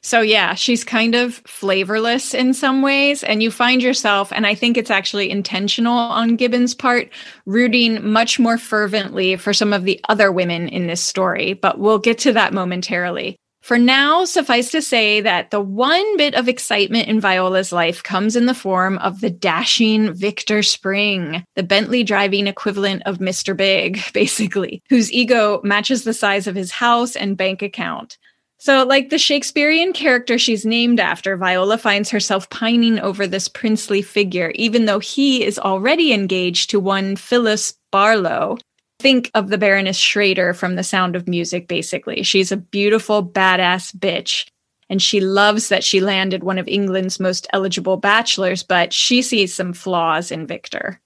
So 0.04 0.20
yeah, 0.20 0.54
she's 0.54 0.82
kind 0.82 1.14
of 1.14 1.34
flavorless 1.46 2.34
in 2.34 2.54
some 2.54 2.82
ways 2.82 3.22
and 3.22 3.40
you 3.40 3.52
find 3.52 3.80
yourself 3.80 4.32
and 4.32 4.46
I 4.46 4.54
think 4.54 4.76
it's 4.76 4.90
actually 4.90 5.30
intentional 5.30 5.96
on 5.96 6.34
Gibbons' 6.34 6.74
part 6.74 7.08
rooting 7.46 8.10
much 8.10 8.40
more 8.40 8.58
fervently 8.58 9.36
for 9.36 9.54
some 9.54 9.72
of 9.72 9.84
the 9.84 10.00
other 10.08 10.32
women 10.32 10.68
in 10.68 10.88
this 10.88 11.00
story, 11.00 11.52
but 11.52 11.78
we'll 11.78 12.00
get 12.00 12.18
to 12.18 12.32
that 12.32 12.52
momentarily. 12.52 13.36
For 13.62 13.78
now, 13.78 14.24
suffice 14.24 14.72
to 14.72 14.82
say 14.82 15.20
that 15.20 15.52
the 15.52 15.60
one 15.60 16.16
bit 16.16 16.34
of 16.34 16.48
excitement 16.48 17.06
in 17.06 17.20
Viola's 17.20 17.70
life 17.70 18.02
comes 18.02 18.34
in 18.34 18.46
the 18.46 18.54
form 18.54 18.98
of 18.98 19.20
the 19.20 19.30
dashing 19.30 20.12
Victor 20.14 20.64
Spring, 20.64 21.44
the 21.54 21.62
Bentley 21.62 22.02
driving 22.02 22.48
equivalent 22.48 23.04
of 23.06 23.18
Mr. 23.18 23.56
Big, 23.56 24.00
basically, 24.12 24.82
whose 24.90 25.12
ego 25.12 25.60
matches 25.62 26.02
the 26.02 26.12
size 26.12 26.48
of 26.48 26.56
his 26.56 26.72
house 26.72 27.14
and 27.14 27.36
bank 27.36 27.62
account. 27.62 28.18
So, 28.64 28.84
like 28.84 29.10
the 29.10 29.18
Shakespearean 29.18 29.92
character 29.92 30.38
she's 30.38 30.64
named 30.64 31.00
after, 31.00 31.36
Viola 31.36 31.76
finds 31.76 32.10
herself 32.10 32.48
pining 32.48 33.00
over 33.00 33.26
this 33.26 33.48
princely 33.48 34.02
figure, 34.02 34.52
even 34.54 34.84
though 34.84 35.00
he 35.00 35.42
is 35.42 35.58
already 35.58 36.12
engaged 36.12 36.70
to 36.70 36.78
one 36.78 37.16
Phyllis 37.16 37.74
Barlow. 37.90 38.58
Think 39.00 39.32
of 39.34 39.48
the 39.48 39.58
Baroness 39.58 39.96
Schrader 39.96 40.54
from 40.54 40.76
The 40.76 40.84
Sound 40.84 41.16
of 41.16 41.26
Music, 41.26 41.66
basically. 41.66 42.22
She's 42.22 42.52
a 42.52 42.56
beautiful, 42.56 43.26
badass 43.26 43.96
bitch. 43.96 44.46
And 44.88 45.02
she 45.02 45.18
loves 45.18 45.68
that 45.68 45.82
she 45.82 46.00
landed 46.00 46.44
one 46.44 46.58
of 46.58 46.68
England's 46.68 47.18
most 47.18 47.48
eligible 47.52 47.96
bachelors, 47.96 48.62
but 48.62 48.92
she 48.92 49.22
sees 49.22 49.52
some 49.52 49.72
flaws 49.72 50.30
in 50.30 50.46
Victor. 50.46 51.00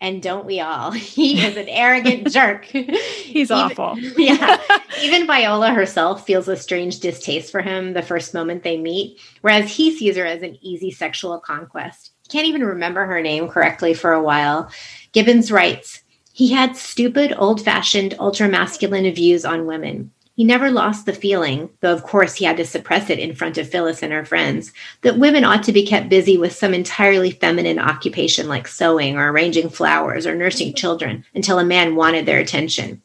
And 0.00 0.22
don't 0.22 0.44
we 0.46 0.60
all? 0.60 0.90
He 1.14 1.44
is 1.44 1.56
an 1.56 1.68
arrogant 1.68 2.30
jerk. 2.32 2.64
He's 2.64 3.50
Even- 3.50 3.56
awful. 3.56 3.98
yeah. 4.16 4.58
Even 5.02 5.26
Viola 5.26 5.70
herself 5.70 6.26
feels 6.26 6.48
a 6.48 6.56
strange 6.56 7.00
distaste 7.00 7.50
for 7.50 7.60
him 7.62 7.92
the 7.92 8.02
first 8.02 8.34
moment 8.34 8.62
they 8.62 8.76
meet, 8.78 9.20
whereas 9.40 9.70
he 9.70 9.96
sees 9.96 10.16
her 10.16 10.26
as 10.26 10.42
an 10.42 10.56
easy 10.60 10.90
sexual 10.90 11.38
conquest. 11.40 12.12
He 12.22 12.28
can't 12.28 12.46
even 12.48 12.64
remember 12.64 13.04
her 13.06 13.20
name 13.20 13.48
correctly 13.48 13.94
for 13.94 14.12
a 14.12 14.22
while. 14.22 14.70
Gibbons 15.12 15.52
writes, 15.52 16.02
he 16.32 16.50
had 16.52 16.76
stupid, 16.76 17.32
old 17.38 17.62
fashioned, 17.62 18.16
ultra 18.18 18.48
masculine 18.48 19.12
views 19.14 19.44
on 19.44 19.66
women. 19.66 20.10
He 20.36 20.42
never 20.42 20.70
lost 20.70 21.06
the 21.06 21.12
feeling, 21.12 21.70
though 21.80 21.92
of 21.92 22.02
course 22.02 22.34
he 22.34 22.44
had 22.44 22.56
to 22.56 22.64
suppress 22.64 23.08
it 23.08 23.20
in 23.20 23.36
front 23.36 23.56
of 23.56 23.68
Phyllis 23.68 24.02
and 24.02 24.12
her 24.12 24.24
friends, 24.24 24.72
that 25.02 25.18
women 25.18 25.44
ought 25.44 25.62
to 25.62 25.72
be 25.72 25.86
kept 25.86 26.08
busy 26.08 26.36
with 26.36 26.52
some 26.52 26.74
entirely 26.74 27.30
feminine 27.30 27.78
occupation 27.78 28.48
like 28.48 28.66
sewing 28.66 29.16
or 29.16 29.30
arranging 29.30 29.68
flowers 29.68 30.26
or 30.26 30.34
nursing 30.34 30.74
children 30.74 31.24
until 31.36 31.60
a 31.60 31.64
man 31.64 31.94
wanted 31.94 32.26
their 32.26 32.40
attention. 32.40 33.00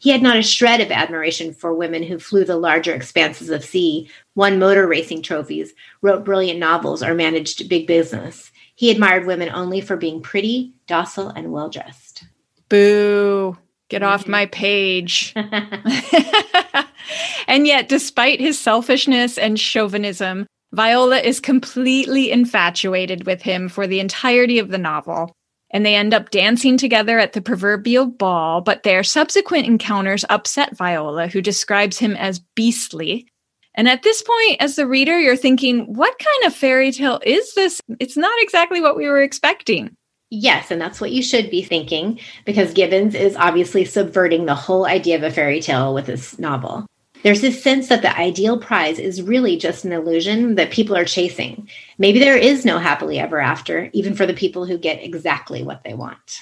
He 0.00 0.10
had 0.10 0.22
not 0.22 0.36
a 0.36 0.42
shred 0.42 0.80
of 0.80 0.90
admiration 0.90 1.54
for 1.54 1.72
women 1.72 2.02
who 2.02 2.18
flew 2.18 2.44
the 2.44 2.56
larger 2.56 2.92
expanses 2.92 3.50
of 3.50 3.64
sea, 3.64 4.10
won 4.34 4.58
motor 4.58 4.88
racing 4.88 5.22
trophies, 5.22 5.74
wrote 6.00 6.24
brilliant 6.24 6.58
novels, 6.58 7.04
or 7.04 7.14
managed 7.14 7.68
big 7.68 7.86
business. 7.86 8.50
He 8.74 8.90
admired 8.90 9.26
women 9.26 9.50
only 9.50 9.80
for 9.80 9.96
being 9.96 10.20
pretty, 10.20 10.72
docile, 10.88 11.28
and 11.28 11.52
well 11.52 11.68
dressed. 11.68 12.24
Boo. 12.68 13.56
Get 13.92 14.02
off 14.02 14.26
my 14.26 14.46
page. 14.46 15.34
and 17.46 17.66
yet, 17.66 17.90
despite 17.90 18.40
his 18.40 18.58
selfishness 18.58 19.36
and 19.36 19.60
chauvinism, 19.60 20.46
Viola 20.72 21.18
is 21.18 21.40
completely 21.40 22.30
infatuated 22.30 23.26
with 23.26 23.42
him 23.42 23.68
for 23.68 23.86
the 23.86 24.00
entirety 24.00 24.58
of 24.58 24.70
the 24.70 24.78
novel. 24.78 25.34
And 25.74 25.84
they 25.84 25.94
end 25.94 26.14
up 26.14 26.30
dancing 26.30 26.78
together 26.78 27.18
at 27.18 27.34
the 27.34 27.42
proverbial 27.42 28.06
ball, 28.06 28.62
but 28.62 28.82
their 28.82 29.04
subsequent 29.04 29.66
encounters 29.66 30.24
upset 30.30 30.74
Viola, 30.74 31.28
who 31.28 31.42
describes 31.42 31.98
him 31.98 32.16
as 32.16 32.38
beastly. 32.56 33.28
And 33.74 33.90
at 33.90 34.02
this 34.02 34.22
point, 34.22 34.56
as 34.62 34.76
the 34.76 34.86
reader, 34.86 35.20
you're 35.20 35.36
thinking, 35.36 35.92
what 35.92 36.18
kind 36.18 36.46
of 36.46 36.56
fairy 36.56 36.92
tale 36.92 37.20
is 37.26 37.52
this? 37.52 37.78
It's 38.00 38.16
not 38.16 38.32
exactly 38.40 38.80
what 38.80 38.96
we 38.96 39.06
were 39.06 39.20
expecting. 39.20 39.94
Yes, 40.34 40.70
and 40.70 40.80
that's 40.80 40.98
what 40.98 41.12
you 41.12 41.22
should 41.22 41.50
be 41.50 41.62
thinking 41.62 42.18
because 42.46 42.72
Gibbons 42.72 43.14
is 43.14 43.36
obviously 43.36 43.84
subverting 43.84 44.46
the 44.46 44.54
whole 44.54 44.86
idea 44.86 45.14
of 45.14 45.22
a 45.22 45.30
fairy 45.30 45.60
tale 45.60 45.92
with 45.92 46.06
this 46.06 46.38
novel. 46.38 46.86
There's 47.22 47.42
this 47.42 47.62
sense 47.62 47.88
that 47.88 48.00
the 48.00 48.16
ideal 48.18 48.58
prize 48.58 48.98
is 48.98 49.20
really 49.20 49.58
just 49.58 49.84
an 49.84 49.92
illusion 49.92 50.54
that 50.54 50.70
people 50.70 50.96
are 50.96 51.04
chasing. 51.04 51.68
Maybe 51.98 52.18
there 52.18 52.38
is 52.38 52.64
no 52.64 52.78
happily 52.78 53.18
ever 53.18 53.40
after, 53.40 53.90
even 53.92 54.14
for 54.14 54.24
the 54.24 54.32
people 54.32 54.64
who 54.64 54.78
get 54.78 55.04
exactly 55.04 55.62
what 55.62 55.84
they 55.84 55.92
want. 55.92 56.40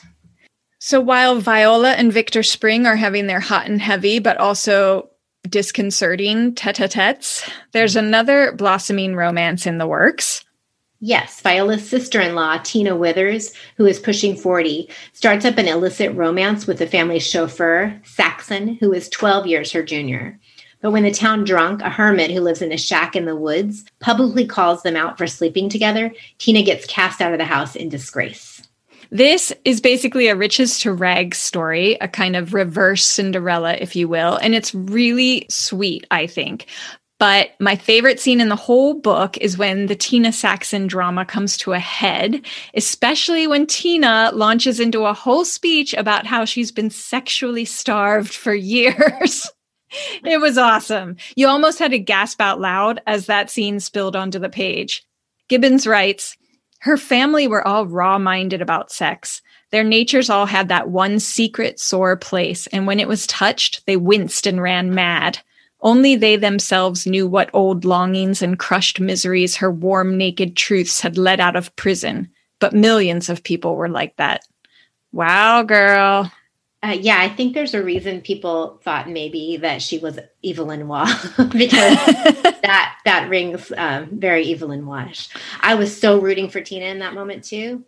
So 0.78 1.00
while 1.00 1.40
Viola 1.40 1.94
and 1.94 2.12
Victor 2.12 2.44
Spring 2.44 2.86
are 2.86 2.94
having 2.94 3.26
their 3.26 3.40
hot 3.40 3.66
and 3.66 3.82
heavy, 3.82 4.20
but 4.20 4.36
also 4.36 5.10
disconcerting 5.48 6.54
tete 6.54 6.78
a 6.78 6.86
tetes, 6.86 7.42
there's 7.72 7.96
another 7.96 8.52
blossoming 8.52 9.16
romance 9.16 9.66
in 9.66 9.78
the 9.78 9.88
works. 9.88 10.44
Yes, 11.02 11.40
Viola's 11.40 11.88
sister 11.88 12.20
in 12.20 12.34
law, 12.34 12.58
Tina 12.58 12.94
Withers, 12.94 13.52
who 13.78 13.86
is 13.86 13.98
pushing 13.98 14.36
40, 14.36 14.88
starts 15.14 15.46
up 15.46 15.56
an 15.56 15.66
illicit 15.66 16.14
romance 16.14 16.66
with 16.66 16.78
the 16.78 16.86
family's 16.86 17.26
chauffeur, 17.26 17.98
Saxon, 18.04 18.74
who 18.74 18.92
is 18.92 19.08
12 19.08 19.46
years 19.46 19.72
her 19.72 19.82
junior. 19.82 20.38
But 20.82 20.90
when 20.90 21.04
the 21.04 21.10
town 21.10 21.44
drunk, 21.44 21.80
a 21.80 21.88
hermit 21.88 22.30
who 22.30 22.40
lives 22.40 22.60
in 22.60 22.70
a 22.70 22.76
shack 22.76 23.16
in 23.16 23.24
the 23.24 23.36
woods, 23.36 23.84
publicly 24.00 24.46
calls 24.46 24.82
them 24.82 24.94
out 24.96 25.16
for 25.16 25.26
sleeping 25.26 25.70
together, 25.70 26.12
Tina 26.36 26.62
gets 26.62 26.86
cast 26.86 27.22
out 27.22 27.32
of 27.32 27.38
the 27.38 27.44
house 27.46 27.76
in 27.76 27.88
disgrace. 27.88 28.62
This 29.10 29.52
is 29.64 29.80
basically 29.80 30.28
a 30.28 30.36
riches 30.36 30.78
to 30.80 30.92
rags 30.92 31.38
story, 31.38 31.96
a 32.00 32.08
kind 32.08 32.36
of 32.36 32.54
reverse 32.54 33.04
Cinderella, 33.04 33.74
if 33.74 33.96
you 33.96 34.06
will. 34.06 34.36
And 34.36 34.54
it's 34.54 34.74
really 34.74 35.46
sweet, 35.48 36.06
I 36.10 36.26
think. 36.26 36.66
But 37.20 37.50
my 37.60 37.76
favorite 37.76 38.18
scene 38.18 38.40
in 38.40 38.48
the 38.48 38.56
whole 38.56 38.94
book 38.94 39.36
is 39.36 39.58
when 39.58 39.86
the 39.86 39.94
Tina 39.94 40.32
Saxon 40.32 40.86
drama 40.86 41.26
comes 41.26 41.58
to 41.58 41.74
a 41.74 41.78
head, 41.78 42.46
especially 42.74 43.46
when 43.46 43.66
Tina 43.66 44.30
launches 44.32 44.80
into 44.80 45.04
a 45.04 45.12
whole 45.12 45.44
speech 45.44 45.92
about 45.92 46.26
how 46.26 46.46
she's 46.46 46.72
been 46.72 46.88
sexually 46.88 47.66
starved 47.66 48.32
for 48.32 48.54
years. 48.54 49.52
it 50.24 50.40
was 50.40 50.56
awesome. 50.56 51.16
You 51.36 51.46
almost 51.46 51.78
had 51.78 51.90
to 51.90 51.98
gasp 51.98 52.40
out 52.40 52.58
loud 52.58 53.02
as 53.06 53.26
that 53.26 53.50
scene 53.50 53.80
spilled 53.80 54.16
onto 54.16 54.38
the 54.38 54.48
page. 54.48 55.04
Gibbons 55.48 55.86
writes, 55.86 56.38
her 56.80 56.96
family 56.96 57.46
were 57.46 57.66
all 57.68 57.86
raw 57.86 58.18
minded 58.18 58.62
about 58.62 58.90
sex. 58.90 59.42
Their 59.72 59.84
natures 59.84 60.30
all 60.30 60.46
had 60.46 60.68
that 60.68 60.88
one 60.88 61.20
secret 61.20 61.78
sore 61.78 62.16
place, 62.16 62.66
and 62.68 62.86
when 62.86 62.98
it 62.98 63.08
was 63.08 63.26
touched, 63.26 63.84
they 63.84 63.98
winced 63.98 64.46
and 64.46 64.62
ran 64.62 64.94
mad. 64.94 65.40
Only 65.82 66.14
they 66.14 66.36
themselves 66.36 67.06
knew 67.06 67.26
what 67.26 67.50
old 67.52 67.84
longings 67.84 68.42
and 68.42 68.58
crushed 68.58 69.00
miseries 69.00 69.56
her 69.56 69.70
warm, 69.70 70.16
naked 70.16 70.56
truths 70.56 71.00
had 71.00 71.16
let 71.16 71.40
out 71.40 71.56
of 71.56 71.74
prison. 71.76 72.30
But 72.58 72.74
millions 72.74 73.28
of 73.28 73.42
people 73.42 73.76
were 73.76 73.88
like 73.88 74.16
that. 74.16 74.42
Wow, 75.12 75.62
girl. 75.62 76.30
Uh, 76.82 76.96
yeah, 76.98 77.20
I 77.20 77.28
think 77.28 77.52
there's 77.52 77.74
a 77.74 77.82
reason 77.82 78.22
people 78.22 78.80
thought 78.82 79.08
maybe 79.08 79.58
that 79.58 79.82
she 79.82 79.98
was 79.98 80.18
Evelyn 80.42 80.88
Waugh 80.88 81.12
because 81.52 81.96
that 82.62 82.98
that 83.04 83.28
rings 83.28 83.70
um, 83.76 84.08
very 84.12 84.50
Evelyn 84.50 84.86
Waugh. 84.86 85.12
I 85.60 85.74
was 85.74 85.98
so 85.98 86.18
rooting 86.18 86.48
for 86.48 86.62
Tina 86.62 86.86
in 86.86 87.00
that 87.00 87.14
moment 87.14 87.44
too. 87.44 87.84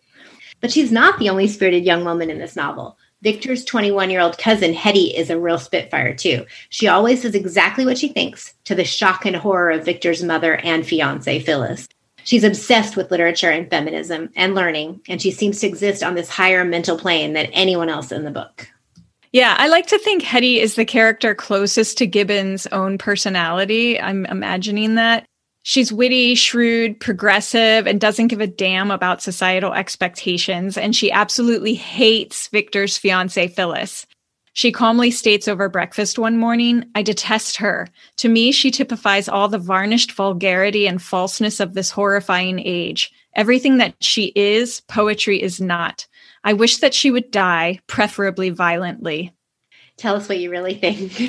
But 0.60 0.70
she's 0.70 0.92
not 0.92 1.18
the 1.18 1.28
only 1.28 1.48
spirited 1.48 1.84
young 1.84 2.04
woman 2.04 2.30
in 2.30 2.38
this 2.38 2.54
novel. 2.54 2.96
Victor's 3.22 3.64
21 3.64 4.10
year 4.10 4.20
old 4.20 4.36
cousin, 4.36 4.74
Hetty, 4.74 5.16
is 5.16 5.30
a 5.30 5.38
real 5.38 5.58
spitfire 5.58 6.14
too. 6.14 6.44
She 6.68 6.88
always 6.88 7.22
says 7.22 7.34
exactly 7.34 7.86
what 7.86 7.98
she 7.98 8.08
thinks, 8.08 8.54
to 8.64 8.74
the 8.74 8.84
shock 8.84 9.24
and 9.24 9.36
horror 9.36 9.70
of 9.70 9.84
Victor's 9.84 10.22
mother 10.22 10.56
and 10.56 10.86
fiance, 10.86 11.38
Phyllis. 11.40 11.88
She's 12.24 12.44
obsessed 12.44 12.96
with 12.96 13.10
literature 13.10 13.50
and 13.50 13.68
feminism 13.68 14.30
and 14.36 14.54
learning, 14.54 15.00
and 15.08 15.20
she 15.20 15.30
seems 15.30 15.60
to 15.60 15.66
exist 15.66 16.02
on 16.02 16.14
this 16.14 16.28
higher 16.28 16.64
mental 16.64 16.98
plane 16.98 17.32
than 17.32 17.46
anyone 17.46 17.88
else 17.88 18.12
in 18.12 18.24
the 18.24 18.30
book. 18.30 18.68
Yeah, 19.32 19.56
I 19.58 19.68
like 19.68 19.86
to 19.86 19.98
think 19.98 20.22
Hetty 20.22 20.60
is 20.60 20.74
the 20.74 20.84
character 20.84 21.34
closest 21.34 21.98
to 21.98 22.06
Gibbons' 22.06 22.66
own 22.66 22.98
personality. 22.98 23.98
I'm 23.98 24.26
imagining 24.26 24.96
that. 24.96 25.26
She's 25.64 25.92
witty, 25.92 26.34
shrewd, 26.34 26.98
progressive, 26.98 27.86
and 27.86 28.00
doesn't 28.00 28.28
give 28.28 28.40
a 28.40 28.46
damn 28.46 28.90
about 28.90 29.22
societal 29.22 29.72
expectations. 29.72 30.76
And 30.76 30.94
she 30.94 31.12
absolutely 31.12 31.74
hates 31.74 32.48
Victor's 32.48 32.98
fiance, 32.98 33.48
Phyllis. 33.48 34.06
She 34.54 34.70
calmly 34.70 35.10
states 35.10 35.48
over 35.48 35.68
breakfast 35.68 36.18
one 36.18 36.36
morning, 36.36 36.84
I 36.94 37.02
detest 37.02 37.56
her. 37.56 37.88
To 38.18 38.28
me, 38.28 38.52
she 38.52 38.70
typifies 38.70 39.28
all 39.28 39.48
the 39.48 39.58
varnished 39.58 40.12
vulgarity 40.12 40.86
and 40.86 41.00
falseness 41.00 41.58
of 41.58 41.72
this 41.72 41.90
horrifying 41.90 42.58
age. 42.58 43.10
Everything 43.34 43.78
that 43.78 43.94
she 44.02 44.26
is, 44.36 44.82
poetry 44.88 45.40
is 45.40 45.58
not. 45.58 46.06
I 46.44 46.52
wish 46.52 46.78
that 46.78 46.92
she 46.92 47.10
would 47.10 47.30
die, 47.30 47.80
preferably 47.86 48.50
violently. 48.50 49.32
Tell 50.02 50.16
us 50.16 50.28
what 50.28 50.40
you 50.40 50.50
really 50.50 50.74
think. 50.74 51.12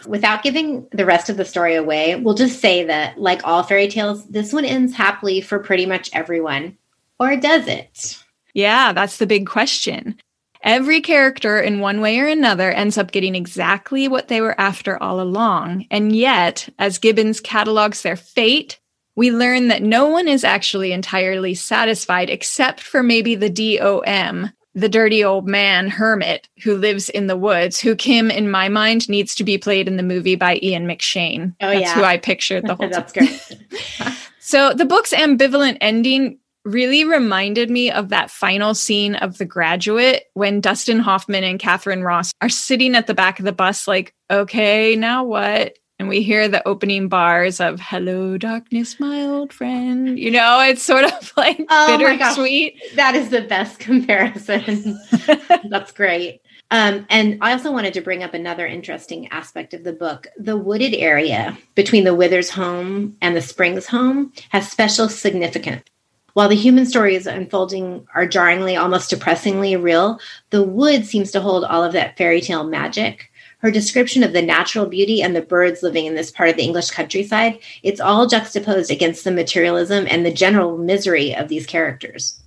Without 0.06 0.44
giving 0.44 0.86
the 0.92 1.04
rest 1.04 1.28
of 1.28 1.36
the 1.36 1.44
story 1.44 1.74
away, 1.74 2.14
we'll 2.14 2.36
just 2.36 2.60
say 2.60 2.84
that, 2.84 3.20
like 3.20 3.40
all 3.42 3.64
fairy 3.64 3.88
tales, 3.88 4.24
this 4.28 4.52
one 4.52 4.64
ends 4.64 4.94
happily 4.94 5.40
for 5.40 5.58
pretty 5.58 5.86
much 5.86 6.08
everyone. 6.12 6.78
Or 7.18 7.34
does 7.34 7.66
it? 7.66 8.16
Yeah, 8.54 8.92
that's 8.92 9.16
the 9.16 9.26
big 9.26 9.48
question. 9.48 10.20
Every 10.62 11.00
character, 11.00 11.60
in 11.60 11.80
one 11.80 12.00
way 12.00 12.20
or 12.20 12.28
another, 12.28 12.70
ends 12.70 12.96
up 12.96 13.10
getting 13.10 13.34
exactly 13.34 14.06
what 14.06 14.28
they 14.28 14.40
were 14.40 14.54
after 14.60 15.02
all 15.02 15.20
along. 15.20 15.86
And 15.90 16.14
yet, 16.14 16.68
as 16.78 16.98
Gibbons 16.98 17.40
catalogs 17.40 18.02
their 18.02 18.14
fate, 18.14 18.78
we 19.16 19.32
learn 19.32 19.66
that 19.66 19.82
no 19.82 20.06
one 20.06 20.28
is 20.28 20.44
actually 20.44 20.92
entirely 20.92 21.56
satisfied 21.56 22.30
except 22.30 22.78
for 22.78 23.02
maybe 23.02 23.34
the 23.34 23.50
DOM, 23.50 24.52
the 24.74 24.88
dirty 24.88 25.22
old 25.22 25.46
man 25.46 25.88
hermit 25.88 26.48
who 26.62 26.76
lives 26.76 27.08
in 27.08 27.26
the 27.26 27.36
woods, 27.36 27.78
who 27.78 27.94
Kim, 27.94 28.30
in 28.30 28.50
my 28.50 28.68
mind, 28.68 29.08
needs 29.08 29.34
to 29.34 29.44
be 29.44 29.58
played 29.58 29.86
in 29.86 29.96
the 29.96 30.02
movie 30.02 30.36
by 30.36 30.58
Ian 30.62 30.86
McShane. 30.86 31.54
Oh, 31.60 31.68
That's 31.68 31.80
yeah. 31.80 31.94
who 31.94 32.04
I 32.04 32.16
pictured 32.16 32.66
the 32.66 32.74
whole 32.76 32.88
That's 32.88 33.12
time. 33.12 33.26
great. 33.26 34.12
So 34.44 34.74
the 34.74 34.84
book's 34.84 35.12
ambivalent 35.12 35.78
ending 35.80 36.38
really 36.64 37.04
reminded 37.04 37.70
me 37.70 37.90
of 37.92 38.08
that 38.08 38.30
final 38.30 38.74
scene 38.74 39.14
of 39.14 39.38
The 39.38 39.44
Graduate 39.44 40.24
when 40.34 40.60
Dustin 40.60 40.98
Hoffman 40.98 41.44
and 41.44 41.60
Katharine 41.60 42.02
Ross 42.02 42.32
are 42.40 42.48
sitting 42.48 42.94
at 42.96 43.06
the 43.06 43.14
back 43.14 43.38
of 43.38 43.44
the 43.44 43.52
bus, 43.52 43.86
like, 43.86 44.14
okay, 44.30 44.96
now 44.96 45.24
what? 45.24 45.78
And 46.02 46.08
we 46.08 46.24
hear 46.24 46.48
the 46.48 46.66
opening 46.66 47.06
bars 47.06 47.60
of 47.60 47.78
Hello, 47.78 48.36
darkness, 48.36 48.98
my 48.98 49.22
old 49.22 49.52
friend. 49.52 50.18
You 50.18 50.32
know, 50.32 50.60
it's 50.60 50.82
sort 50.82 51.04
of 51.04 51.32
like 51.36 51.64
oh 51.70 51.96
bittersweet. 51.96 52.74
That 52.96 53.14
is 53.14 53.28
the 53.28 53.42
best 53.42 53.78
comparison. 53.78 54.98
That's 55.70 55.92
great. 55.92 56.42
Um, 56.72 57.06
and 57.08 57.38
I 57.40 57.52
also 57.52 57.70
wanted 57.70 57.94
to 57.94 58.00
bring 58.00 58.24
up 58.24 58.34
another 58.34 58.66
interesting 58.66 59.28
aspect 59.28 59.74
of 59.74 59.84
the 59.84 59.92
book. 59.92 60.26
The 60.36 60.56
wooded 60.56 60.94
area 60.94 61.56
between 61.76 62.02
the 62.02 62.16
Withers 62.16 62.50
home 62.50 63.16
and 63.22 63.36
the 63.36 63.40
Springs 63.40 63.86
home 63.86 64.32
has 64.48 64.68
special 64.68 65.08
significance. 65.08 65.84
While 66.32 66.48
the 66.48 66.56
human 66.56 66.86
stories 66.86 67.28
unfolding 67.28 68.08
are 68.12 68.26
jarringly, 68.26 68.74
almost 68.74 69.10
depressingly 69.10 69.76
real, 69.76 70.18
the 70.50 70.64
wood 70.64 71.06
seems 71.06 71.30
to 71.30 71.40
hold 71.40 71.62
all 71.62 71.84
of 71.84 71.92
that 71.92 72.16
fairy 72.16 72.40
tale 72.40 72.64
magic. 72.64 73.30
Her 73.62 73.70
description 73.70 74.24
of 74.24 74.32
the 74.32 74.42
natural 74.42 74.86
beauty 74.86 75.22
and 75.22 75.36
the 75.36 75.40
birds 75.40 75.84
living 75.84 76.06
in 76.06 76.16
this 76.16 76.32
part 76.32 76.50
of 76.50 76.56
the 76.56 76.64
English 76.64 76.90
countryside, 76.90 77.60
it's 77.84 78.00
all 78.00 78.26
juxtaposed 78.26 78.90
against 78.90 79.22
the 79.22 79.30
materialism 79.30 80.04
and 80.10 80.26
the 80.26 80.32
general 80.32 80.76
misery 80.76 81.32
of 81.32 81.46
these 81.46 81.64
characters. 81.64 82.41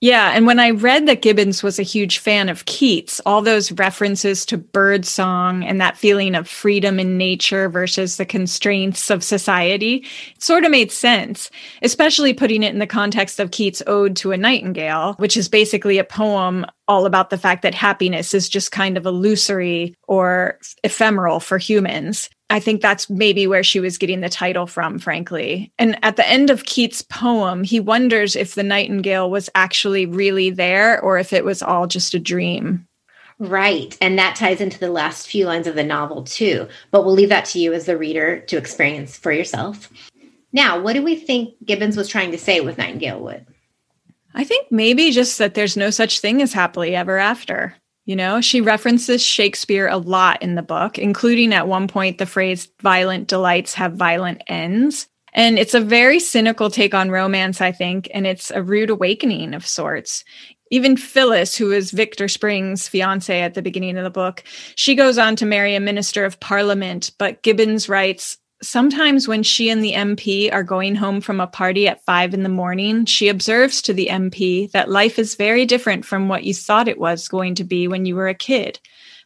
Yeah. 0.00 0.32
And 0.34 0.46
when 0.46 0.58
I 0.58 0.70
read 0.70 1.06
that 1.06 1.20
Gibbons 1.20 1.62
was 1.62 1.78
a 1.78 1.82
huge 1.82 2.18
fan 2.18 2.48
of 2.48 2.64
Keats, 2.64 3.20
all 3.26 3.42
those 3.42 3.70
references 3.72 4.46
to 4.46 4.56
bird 4.56 5.04
song 5.04 5.62
and 5.62 5.78
that 5.78 5.98
feeling 5.98 6.34
of 6.34 6.48
freedom 6.48 6.98
in 6.98 7.18
nature 7.18 7.68
versus 7.68 8.16
the 8.16 8.24
constraints 8.24 9.10
of 9.10 9.22
society, 9.22 10.06
it 10.34 10.42
sort 10.42 10.64
of 10.64 10.70
made 10.70 10.90
sense, 10.90 11.50
especially 11.82 12.32
putting 12.32 12.62
it 12.62 12.72
in 12.72 12.78
the 12.78 12.86
context 12.86 13.38
of 13.38 13.50
Keats' 13.50 13.82
Ode 13.86 14.16
to 14.16 14.32
a 14.32 14.38
Nightingale, 14.38 15.16
which 15.18 15.36
is 15.36 15.50
basically 15.50 15.98
a 15.98 16.04
poem 16.04 16.64
all 16.88 17.04
about 17.04 17.28
the 17.28 17.38
fact 17.38 17.60
that 17.60 17.74
happiness 17.74 18.32
is 18.32 18.48
just 18.48 18.72
kind 18.72 18.96
of 18.96 19.04
illusory 19.04 19.94
or 20.08 20.58
ephemeral 20.82 21.40
for 21.40 21.58
humans. 21.58 22.30
I 22.50 22.60
think 22.60 22.82
that's 22.82 23.08
maybe 23.08 23.46
where 23.46 23.62
she 23.62 23.78
was 23.80 23.96
getting 23.96 24.20
the 24.20 24.28
title 24.28 24.66
from, 24.66 24.98
frankly. 24.98 25.72
And 25.78 25.98
at 26.04 26.16
the 26.16 26.28
end 26.28 26.50
of 26.50 26.64
Keats' 26.64 27.00
poem, 27.00 27.62
he 27.62 27.78
wonders 27.78 28.34
if 28.34 28.54
the 28.54 28.64
nightingale 28.64 29.30
was 29.30 29.48
actually 29.54 30.04
really 30.04 30.50
there 30.50 31.00
or 31.00 31.16
if 31.16 31.32
it 31.32 31.44
was 31.44 31.62
all 31.62 31.86
just 31.86 32.12
a 32.12 32.18
dream. 32.18 32.86
Right. 33.38 33.96
And 34.00 34.18
that 34.18 34.36
ties 34.36 34.60
into 34.60 34.78
the 34.78 34.90
last 34.90 35.28
few 35.28 35.46
lines 35.46 35.66
of 35.66 35.76
the 35.76 35.84
novel, 35.84 36.24
too. 36.24 36.68
But 36.90 37.04
we'll 37.04 37.14
leave 37.14 37.30
that 37.30 37.46
to 37.46 37.58
you 37.58 37.72
as 37.72 37.86
the 37.86 37.96
reader 37.96 38.40
to 38.40 38.58
experience 38.58 39.16
for 39.16 39.32
yourself. 39.32 39.88
Now, 40.52 40.80
what 40.80 40.94
do 40.94 41.02
we 41.02 41.14
think 41.14 41.54
Gibbons 41.64 41.96
was 41.96 42.08
trying 42.08 42.32
to 42.32 42.38
say 42.38 42.60
with 42.60 42.76
Nightingale 42.76 43.20
Wood? 43.20 43.46
I 44.34 44.44
think 44.44 44.70
maybe 44.70 45.10
just 45.10 45.38
that 45.38 45.54
there's 45.54 45.76
no 45.76 45.90
such 45.90 46.20
thing 46.20 46.42
as 46.42 46.52
happily 46.52 46.94
ever 46.94 47.16
after. 47.16 47.76
You 48.10 48.16
know, 48.16 48.40
she 48.40 48.60
references 48.60 49.22
Shakespeare 49.22 49.86
a 49.86 49.96
lot 49.96 50.42
in 50.42 50.56
the 50.56 50.62
book, 50.62 50.98
including 50.98 51.54
at 51.54 51.68
one 51.68 51.86
point 51.86 52.18
the 52.18 52.26
phrase 52.26 52.66
violent 52.82 53.28
delights 53.28 53.74
have 53.74 53.92
violent 53.92 54.42
ends. 54.48 55.06
And 55.32 55.60
it's 55.60 55.74
a 55.74 55.80
very 55.80 56.18
cynical 56.18 56.70
take 56.70 56.92
on 56.92 57.12
romance, 57.12 57.60
I 57.60 57.70
think, 57.70 58.10
and 58.12 58.26
it's 58.26 58.50
a 58.50 58.64
rude 58.64 58.90
awakening 58.90 59.54
of 59.54 59.64
sorts. 59.64 60.24
Even 60.72 60.96
Phyllis, 60.96 61.56
who 61.56 61.70
is 61.70 61.92
Victor 61.92 62.26
Spring's 62.26 62.88
fiance 62.88 63.42
at 63.42 63.54
the 63.54 63.62
beginning 63.62 63.96
of 63.96 64.02
the 64.02 64.10
book, 64.10 64.42
she 64.74 64.96
goes 64.96 65.16
on 65.16 65.36
to 65.36 65.46
marry 65.46 65.76
a 65.76 65.80
minister 65.80 66.24
of 66.24 66.40
parliament, 66.40 67.12
but 67.16 67.44
Gibbons 67.44 67.88
writes, 67.88 68.38
Sometimes 68.62 69.26
when 69.26 69.42
she 69.42 69.70
and 69.70 69.82
the 69.82 69.94
MP 69.94 70.52
are 70.52 70.62
going 70.62 70.94
home 70.94 71.22
from 71.22 71.40
a 71.40 71.46
party 71.46 71.88
at 71.88 72.04
five 72.04 72.34
in 72.34 72.42
the 72.42 72.48
morning, 72.50 73.06
she 73.06 73.28
observes 73.28 73.80
to 73.82 73.94
the 73.94 74.08
MP 74.10 74.70
that 74.72 74.90
life 74.90 75.18
is 75.18 75.34
very 75.34 75.64
different 75.64 76.04
from 76.04 76.28
what 76.28 76.44
you 76.44 76.52
thought 76.52 76.88
it 76.88 76.98
was 76.98 77.28
going 77.28 77.54
to 77.54 77.64
be 77.64 77.88
when 77.88 78.04
you 78.04 78.14
were 78.14 78.28
a 78.28 78.34
kid. 78.34 78.78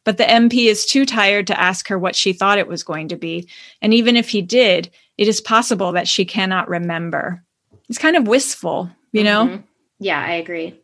But 0.04 0.18
the 0.18 0.24
MP 0.24 0.66
is 0.66 0.86
too 0.86 1.04
tired 1.04 1.48
to 1.48 1.60
ask 1.60 1.88
her 1.88 1.98
what 1.98 2.14
she 2.14 2.32
thought 2.32 2.58
it 2.58 2.68
was 2.68 2.84
going 2.84 3.08
to 3.08 3.16
be. 3.16 3.48
And 3.82 3.92
even 3.92 4.16
if 4.16 4.28
he 4.28 4.40
did, 4.40 4.90
it 5.18 5.26
is 5.26 5.40
possible 5.40 5.92
that 5.92 6.06
she 6.06 6.24
cannot 6.24 6.68
remember. 6.68 7.42
It's 7.88 7.98
kind 7.98 8.16
of 8.16 8.28
wistful, 8.28 8.90
you 9.12 9.24
know? 9.24 9.46
Mm-hmm. 9.46 9.62
Yeah, 9.98 10.20
I 10.20 10.32
agree. 10.34 10.78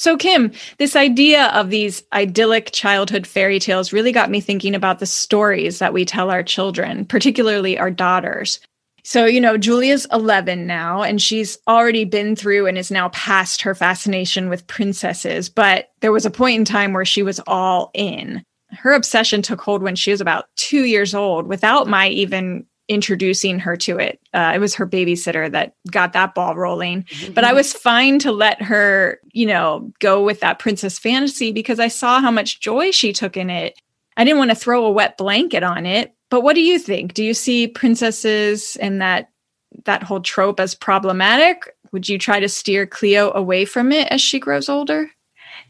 So, 0.00 0.16
Kim, 0.16 0.50
this 0.78 0.96
idea 0.96 1.48
of 1.48 1.68
these 1.68 2.02
idyllic 2.14 2.70
childhood 2.72 3.26
fairy 3.26 3.58
tales 3.58 3.92
really 3.92 4.12
got 4.12 4.30
me 4.30 4.40
thinking 4.40 4.74
about 4.74 4.98
the 4.98 5.04
stories 5.04 5.78
that 5.78 5.92
we 5.92 6.06
tell 6.06 6.30
our 6.30 6.42
children, 6.42 7.04
particularly 7.04 7.78
our 7.78 7.90
daughters. 7.90 8.60
So, 9.04 9.26
you 9.26 9.42
know, 9.42 9.58
Julia's 9.58 10.06
11 10.10 10.66
now, 10.66 11.02
and 11.02 11.20
she's 11.20 11.58
already 11.68 12.06
been 12.06 12.34
through 12.34 12.66
and 12.66 12.78
is 12.78 12.90
now 12.90 13.10
past 13.10 13.60
her 13.60 13.74
fascination 13.74 14.48
with 14.48 14.66
princesses. 14.68 15.50
But 15.50 15.90
there 16.00 16.12
was 16.12 16.24
a 16.24 16.30
point 16.30 16.58
in 16.58 16.64
time 16.64 16.94
where 16.94 17.04
she 17.04 17.22
was 17.22 17.38
all 17.46 17.90
in. 17.92 18.42
Her 18.70 18.94
obsession 18.94 19.42
took 19.42 19.60
hold 19.60 19.82
when 19.82 19.96
she 19.96 20.12
was 20.12 20.22
about 20.22 20.46
two 20.56 20.84
years 20.84 21.14
old 21.14 21.46
without 21.46 21.88
my 21.88 22.08
even 22.08 22.64
introducing 22.90 23.60
her 23.60 23.76
to 23.76 23.98
it. 23.98 24.20
Uh, 24.34 24.52
it 24.52 24.58
was 24.58 24.74
her 24.74 24.86
babysitter 24.86 25.50
that 25.52 25.74
got 25.92 26.12
that 26.12 26.34
ball 26.34 26.56
rolling. 26.56 27.04
Mm-hmm. 27.04 27.34
But 27.34 27.44
I 27.44 27.52
was 27.52 27.72
fine 27.72 28.18
to 28.18 28.32
let 28.32 28.60
her, 28.60 29.20
you 29.32 29.46
know, 29.46 29.92
go 30.00 30.24
with 30.24 30.40
that 30.40 30.58
princess 30.58 30.98
fantasy 30.98 31.52
because 31.52 31.78
I 31.78 31.86
saw 31.86 32.20
how 32.20 32.32
much 32.32 32.58
joy 32.58 32.90
she 32.90 33.12
took 33.12 33.36
in 33.36 33.48
it. 33.48 33.80
I 34.16 34.24
didn't 34.24 34.38
want 34.38 34.50
to 34.50 34.56
throw 34.56 34.84
a 34.84 34.90
wet 34.90 35.16
blanket 35.16 35.62
on 35.62 35.86
it. 35.86 36.12
But 36.30 36.42
what 36.42 36.54
do 36.54 36.62
you 36.62 36.80
think? 36.80 37.14
Do 37.14 37.24
you 37.24 37.32
see 37.32 37.68
princesses 37.68 38.76
and 38.76 39.00
that 39.00 39.30
that 39.84 40.02
whole 40.02 40.20
trope 40.20 40.58
as 40.58 40.74
problematic? 40.74 41.72
Would 41.92 42.08
you 42.08 42.18
try 42.18 42.40
to 42.40 42.48
steer 42.48 42.86
Cleo 42.86 43.32
away 43.32 43.64
from 43.64 43.92
it 43.92 44.08
as 44.08 44.20
she 44.20 44.40
grows 44.40 44.68
older? 44.68 45.08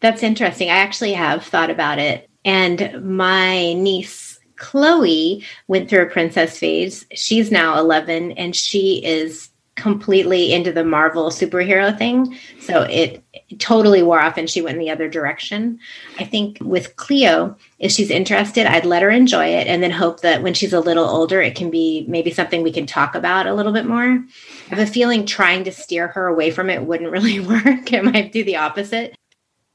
That's 0.01 0.23
interesting. 0.23 0.71
I 0.71 0.77
actually 0.77 1.13
have 1.13 1.45
thought 1.45 1.69
about 1.69 1.99
it. 1.99 2.31
And 2.47 3.05
my 3.05 3.75
niece 3.75 4.30
Chloe 4.61 5.45
went 5.67 5.91
through 5.91 6.03
a 6.03 6.11
princess 6.11 6.59
phase. 6.59 7.05
She's 7.15 7.51
now 7.51 7.79
11 7.79 8.33
and 8.33 8.55
she 8.55 9.05
is 9.05 9.51
completely 9.75 10.53
into 10.53 10.73
the 10.73 10.85
Marvel 10.85 11.31
superhero 11.31 11.97
thing. 11.97 12.37
So 12.61 12.83
it, 12.83 13.25
totally 13.59 14.03
wore 14.03 14.21
off 14.21 14.37
and 14.37 14.49
she 14.49 14.61
went 14.61 14.77
in 14.77 14.81
the 14.81 14.91
other 14.91 15.09
direction. 15.09 15.79
I 16.19 16.25
think 16.25 16.59
with 16.61 16.95
Cleo, 16.97 17.57
if 17.79 17.91
she's 17.91 18.11
interested, 18.11 18.67
I'd 18.67 18.85
let 18.85 19.03
her 19.03 19.11
enjoy 19.11 19.47
it 19.47 19.67
and 19.67 19.83
then 19.83 19.91
hope 19.91 20.21
that 20.21 20.43
when 20.43 20.55
she's 20.55 20.73
a 20.73 20.81
little 20.81 21.09
older, 21.09 21.41
it 21.41 21.57
can 21.57 21.71
be 21.71 22.05
maybe 22.07 22.31
something 22.31 22.63
we 22.63 22.73
can 22.73 22.87
talk 22.87 23.15
about 23.15 23.47
a 23.47 23.55
little 23.55 23.73
bit 23.73 23.87
more. 23.87 24.05
I 24.05 24.75
have 24.75 24.79
a 24.79 24.87
feeling 24.87 25.27
trying 25.27 25.65
to 25.65 25.73
steer 25.73 26.09
her 26.09 26.27
away 26.27 26.51
from 26.51 26.71
it 26.71 26.85
wouldn't 26.85 27.11
really 27.13 27.41
work. 27.41 27.93
It 27.93 28.05
might 28.05 28.33
do 28.33 28.45
the 28.45 28.57
opposite. 28.57 29.17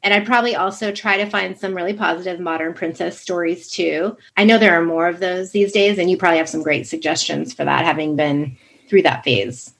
And 0.05 0.13
I'd 0.13 0.27
probably 0.27 0.55
also 0.55 0.91
try 0.91 1.17
to 1.17 1.27
find 1.27 1.57
some 1.57 1.73
really 1.73 1.93
positive 1.93 2.39
modern 2.39 2.75
princess 2.75 3.19
stories 3.19 3.67
too. 3.67 4.15
I 4.37 4.43
know 4.43 4.59
there 4.59 4.79
are 4.79 4.85
more 4.85 5.07
of 5.07 5.19
those 5.19 5.49
these 5.49 5.71
days, 5.71 5.97
and 5.97 6.11
you 6.11 6.15
probably 6.15 6.37
have 6.37 6.47
some 6.47 6.61
great 6.61 6.87
suggestions 6.87 7.53
for 7.53 7.65
that, 7.65 7.83
having 7.83 8.15
been 8.15 8.55
through 8.87 9.01
that 9.01 9.23
phase. 9.23 9.73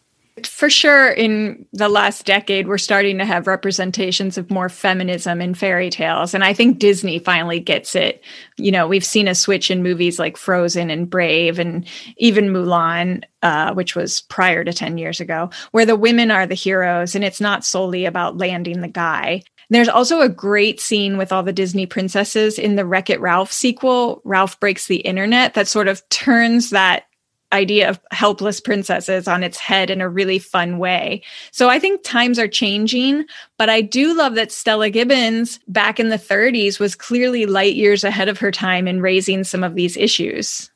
For 0.44 0.70
sure, 0.70 1.12
in 1.12 1.66
the 1.74 1.88
last 1.88 2.26
decade, 2.26 2.68
we're 2.68 2.80
starting 2.80 3.20
to 3.20 3.26
have 3.26 3.46
representations 3.46 4.36
of 4.36 4.50
more 4.50 4.68
feminism 4.68 5.42
in 5.42 5.54
fairy 5.54 5.92
tales. 5.92 6.34
And 6.34 6.44
I 6.44 6.54
think 6.54 6.80
Disney 6.80 7.20
finally 7.20 7.60
gets 7.60 7.96
it. 7.96 8.22
You 8.58 8.72
know, 8.72 8.88
we've 8.88 9.06
seen 9.06 9.28
a 9.28 9.36
switch 9.36 9.70
in 9.70 9.84
movies 9.84 10.18
like 10.18 10.38
Frozen 10.38 10.90
and 10.90 11.10
Brave 11.10 11.60
and 11.60 11.88
even 12.18 12.50
Mulan, 12.50 13.24
uh, 13.44 13.74
which 13.76 13.96
was 13.96 14.22
prior 14.22 14.64
to 14.64 14.74
10 14.74 14.98
years 14.98 15.22
ago, 15.22 15.52
where 15.72 15.86
the 15.86 15.96
women 15.96 16.32
are 16.32 16.48
the 16.48 16.56
heroes 16.56 17.16
and 17.16 17.24
it's 17.24 17.40
not 17.40 17.64
solely 17.64 18.06
about 18.06 18.38
landing 18.38 18.82
the 18.82 18.90
guy. 18.90 19.44
There's 19.70 19.90
also 19.90 20.22
a 20.22 20.30
great 20.30 20.80
scene 20.80 21.18
with 21.18 21.32
all 21.32 21.44
the 21.44 21.54
Disney 21.54 21.86
princesses 21.86 22.60
in 22.60 22.76
the 22.76 22.86
Wreck 22.86 23.10
It 23.10 23.20
Ralph 23.20 23.52
sequel, 23.52 24.22
Ralph 24.24 24.60
Breaks 24.60 24.88
the 24.88 24.98
Internet, 24.98 25.54
that 25.54 25.68
sort 25.68 25.88
of 25.88 26.08
turns 26.10 26.70
that 26.70 27.06
idea 27.52 27.90
of 27.90 28.00
helpless 28.12 28.60
princesses 28.60 29.28
on 29.28 29.44
its 29.44 29.58
head 29.58 29.90
in 29.90 30.02
a 30.02 30.10
really 30.10 30.40
fun 30.40 30.78
way. 30.78 31.22
So 31.52 31.70
I 31.70 31.80
think 31.80 32.04
times 32.04 32.38
are 32.38 32.48
changing, 32.48 33.26
but 33.58 33.70
I 33.70 33.82
do 33.82 34.16
love 34.16 34.36
that 34.36 34.52
Stella 34.52 34.90
Gibbons 34.90 35.60
back 35.68 36.00
in 36.00 36.10
the 36.10 36.18
30s 36.18 36.80
was 36.80 36.96
clearly 36.96 37.46
light 37.46 37.76
years 37.76 38.04
ahead 38.04 38.30
of 38.30 38.40
her 38.40 38.52
time 38.52 38.88
in 38.88 39.02
raising 39.02 39.44
some 39.44 39.64
of 39.64 39.76
these 39.76 39.96
issues. 39.96 40.70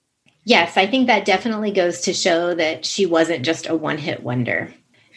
Yes, 0.45 0.77
I 0.77 0.87
think 0.87 1.07
that 1.07 1.25
definitely 1.25 1.71
goes 1.71 2.01
to 2.01 2.13
show 2.13 2.55
that 2.55 2.85
she 2.85 3.05
wasn't 3.05 3.45
just 3.45 3.67
a 3.67 3.75
one 3.75 3.97
hit 3.97 4.23
wonder. 4.23 4.73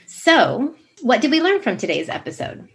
So, 0.07 0.75
what 1.01 1.21
did 1.21 1.31
we 1.31 1.41
learn 1.41 1.63
from 1.63 1.77
today's 1.77 2.09
episode? 2.09 2.69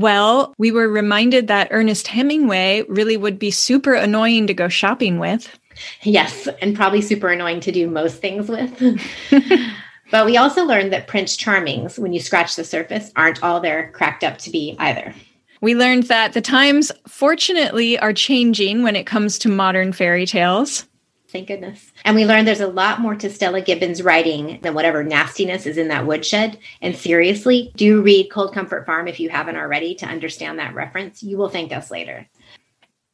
Well, 0.00 0.54
we 0.56 0.72
were 0.72 0.88
reminded 0.88 1.48
that 1.48 1.68
Ernest 1.70 2.06
Hemingway 2.06 2.84
really 2.88 3.18
would 3.18 3.38
be 3.38 3.50
super 3.50 3.92
annoying 3.92 4.46
to 4.46 4.54
go 4.54 4.66
shopping 4.66 5.18
with. 5.18 5.58
Yes, 6.00 6.48
and 6.62 6.74
probably 6.74 7.02
super 7.02 7.28
annoying 7.28 7.60
to 7.60 7.70
do 7.70 7.86
most 7.86 8.22
things 8.22 8.48
with. 8.48 8.82
but 10.10 10.24
we 10.24 10.38
also 10.38 10.64
learned 10.64 10.90
that 10.94 11.06
Prince 11.06 11.36
Charmings, 11.36 11.98
when 11.98 12.14
you 12.14 12.20
scratch 12.20 12.56
the 12.56 12.64
surface, 12.64 13.12
aren't 13.14 13.42
all 13.42 13.60
they're 13.60 13.90
cracked 13.92 14.24
up 14.24 14.38
to 14.38 14.50
be 14.50 14.74
either. 14.78 15.14
We 15.60 15.74
learned 15.74 16.04
that 16.04 16.32
the 16.32 16.40
times, 16.40 16.90
fortunately, 17.06 17.98
are 17.98 18.14
changing 18.14 18.82
when 18.82 18.96
it 18.96 19.04
comes 19.04 19.38
to 19.40 19.50
modern 19.50 19.92
fairy 19.92 20.24
tales. 20.24 20.86
Thank 21.30 21.48
goodness. 21.48 21.92
And 22.04 22.16
we 22.16 22.26
learned 22.26 22.46
there's 22.46 22.60
a 22.60 22.66
lot 22.66 23.00
more 23.00 23.14
to 23.14 23.30
Stella 23.30 23.60
Gibbons' 23.60 24.02
writing 24.02 24.58
than 24.62 24.74
whatever 24.74 25.04
nastiness 25.04 25.66
is 25.66 25.78
in 25.78 25.88
that 25.88 26.06
woodshed. 26.06 26.58
And 26.80 26.96
seriously, 26.96 27.72
do 27.76 28.02
read 28.02 28.30
Cold 28.30 28.52
Comfort 28.52 28.86
Farm 28.86 29.06
if 29.08 29.20
you 29.20 29.28
haven't 29.28 29.56
already 29.56 29.94
to 29.96 30.06
understand 30.06 30.58
that 30.58 30.74
reference. 30.74 31.22
You 31.22 31.38
will 31.38 31.48
thank 31.48 31.72
us 31.72 31.90
later. 31.90 32.26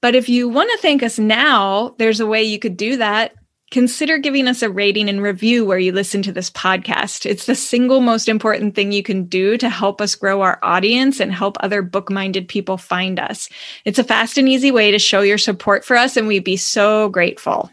But 0.00 0.14
if 0.14 0.28
you 0.28 0.48
want 0.48 0.70
to 0.72 0.78
thank 0.78 1.02
us 1.02 1.18
now, 1.18 1.94
there's 1.98 2.20
a 2.20 2.26
way 2.26 2.42
you 2.42 2.58
could 2.58 2.76
do 2.76 2.96
that 2.96 3.34
consider 3.70 4.18
giving 4.18 4.46
us 4.46 4.62
a 4.62 4.70
rating 4.70 5.08
and 5.08 5.22
review 5.22 5.64
where 5.64 5.78
you 5.78 5.92
listen 5.92 6.22
to 6.22 6.32
this 6.32 6.50
podcast. 6.50 7.26
It's 7.26 7.46
the 7.46 7.54
single 7.54 8.00
most 8.00 8.28
important 8.28 8.74
thing 8.74 8.92
you 8.92 9.02
can 9.02 9.24
do 9.24 9.56
to 9.58 9.68
help 9.68 10.00
us 10.00 10.14
grow 10.14 10.42
our 10.42 10.58
audience 10.62 11.20
and 11.20 11.32
help 11.32 11.56
other 11.60 11.82
book 11.82 12.10
minded 12.10 12.48
people 12.48 12.76
find 12.76 13.18
us. 13.18 13.48
It's 13.84 13.98
a 13.98 14.04
fast 14.04 14.38
and 14.38 14.48
easy 14.48 14.70
way 14.70 14.90
to 14.92 14.98
show 14.98 15.22
your 15.22 15.38
support 15.38 15.84
for 15.84 15.96
us, 15.96 16.16
and 16.16 16.28
we'd 16.28 16.44
be 16.44 16.56
so 16.56 17.08
grateful. 17.08 17.70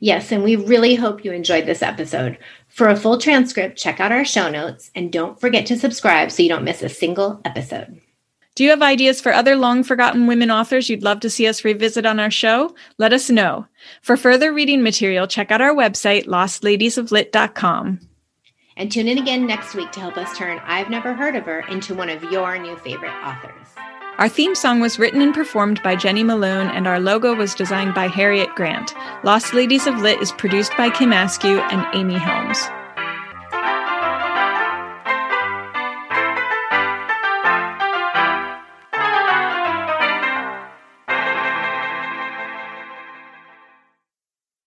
Yes, 0.00 0.30
and 0.30 0.44
we 0.44 0.56
really 0.56 0.94
hope 0.94 1.24
you 1.24 1.32
enjoyed 1.32 1.66
this 1.66 1.82
episode. 1.82 2.38
For 2.68 2.88
a 2.88 2.96
full 2.96 3.18
transcript, 3.18 3.78
check 3.78 4.00
out 4.00 4.12
our 4.12 4.24
show 4.24 4.50
notes 4.50 4.90
and 4.94 5.12
don't 5.12 5.40
forget 5.40 5.66
to 5.66 5.78
subscribe 5.78 6.30
so 6.30 6.42
you 6.42 6.48
don't 6.48 6.64
miss 6.64 6.82
a 6.82 6.88
single 6.88 7.40
episode. 7.44 8.00
Do 8.54 8.64
you 8.64 8.70
have 8.70 8.82
ideas 8.82 9.20
for 9.20 9.34
other 9.34 9.54
long 9.54 9.84
forgotten 9.84 10.26
women 10.26 10.50
authors 10.50 10.88
you'd 10.88 11.02
love 11.02 11.20
to 11.20 11.30
see 11.30 11.46
us 11.46 11.64
revisit 11.64 12.06
on 12.06 12.18
our 12.18 12.30
show? 12.30 12.74
Let 12.96 13.12
us 13.12 13.28
know. 13.28 13.66
For 14.00 14.16
further 14.16 14.52
reading 14.52 14.82
material, 14.82 15.26
check 15.26 15.50
out 15.50 15.60
our 15.60 15.74
website, 15.74 16.24
lostladiesoflit.com. 16.26 18.00
And 18.78 18.92
tune 18.92 19.08
in 19.08 19.18
again 19.18 19.46
next 19.46 19.74
week 19.74 19.92
to 19.92 20.00
help 20.00 20.16
us 20.16 20.36
turn 20.36 20.60
I've 20.64 20.90
Never 20.90 21.14
Heard 21.14 21.36
of 21.36 21.44
Her 21.44 21.60
into 21.68 21.94
one 21.94 22.08
of 22.08 22.22
your 22.24 22.58
new 22.58 22.76
favorite 22.76 23.14
authors. 23.22 23.68
Our 24.18 24.30
theme 24.30 24.54
song 24.54 24.80
was 24.80 24.98
written 24.98 25.20
and 25.20 25.34
performed 25.34 25.82
by 25.82 25.94
Jenny 25.94 26.24
Malone, 26.24 26.68
and 26.68 26.86
our 26.86 26.98
logo 26.98 27.34
was 27.34 27.54
designed 27.54 27.94
by 27.94 28.08
Harriet 28.08 28.54
Grant. 28.54 28.94
Lost 29.24 29.52
Ladies 29.52 29.86
of 29.86 29.98
Lit 29.98 30.22
is 30.22 30.32
produced 30.32 30.72
by 30.78 30.88
Kim 30.88 31.12
Askew 31.12 31.60
and 31.60 31.86
Amy 31.94 32.18
Helms. 32.18 32.58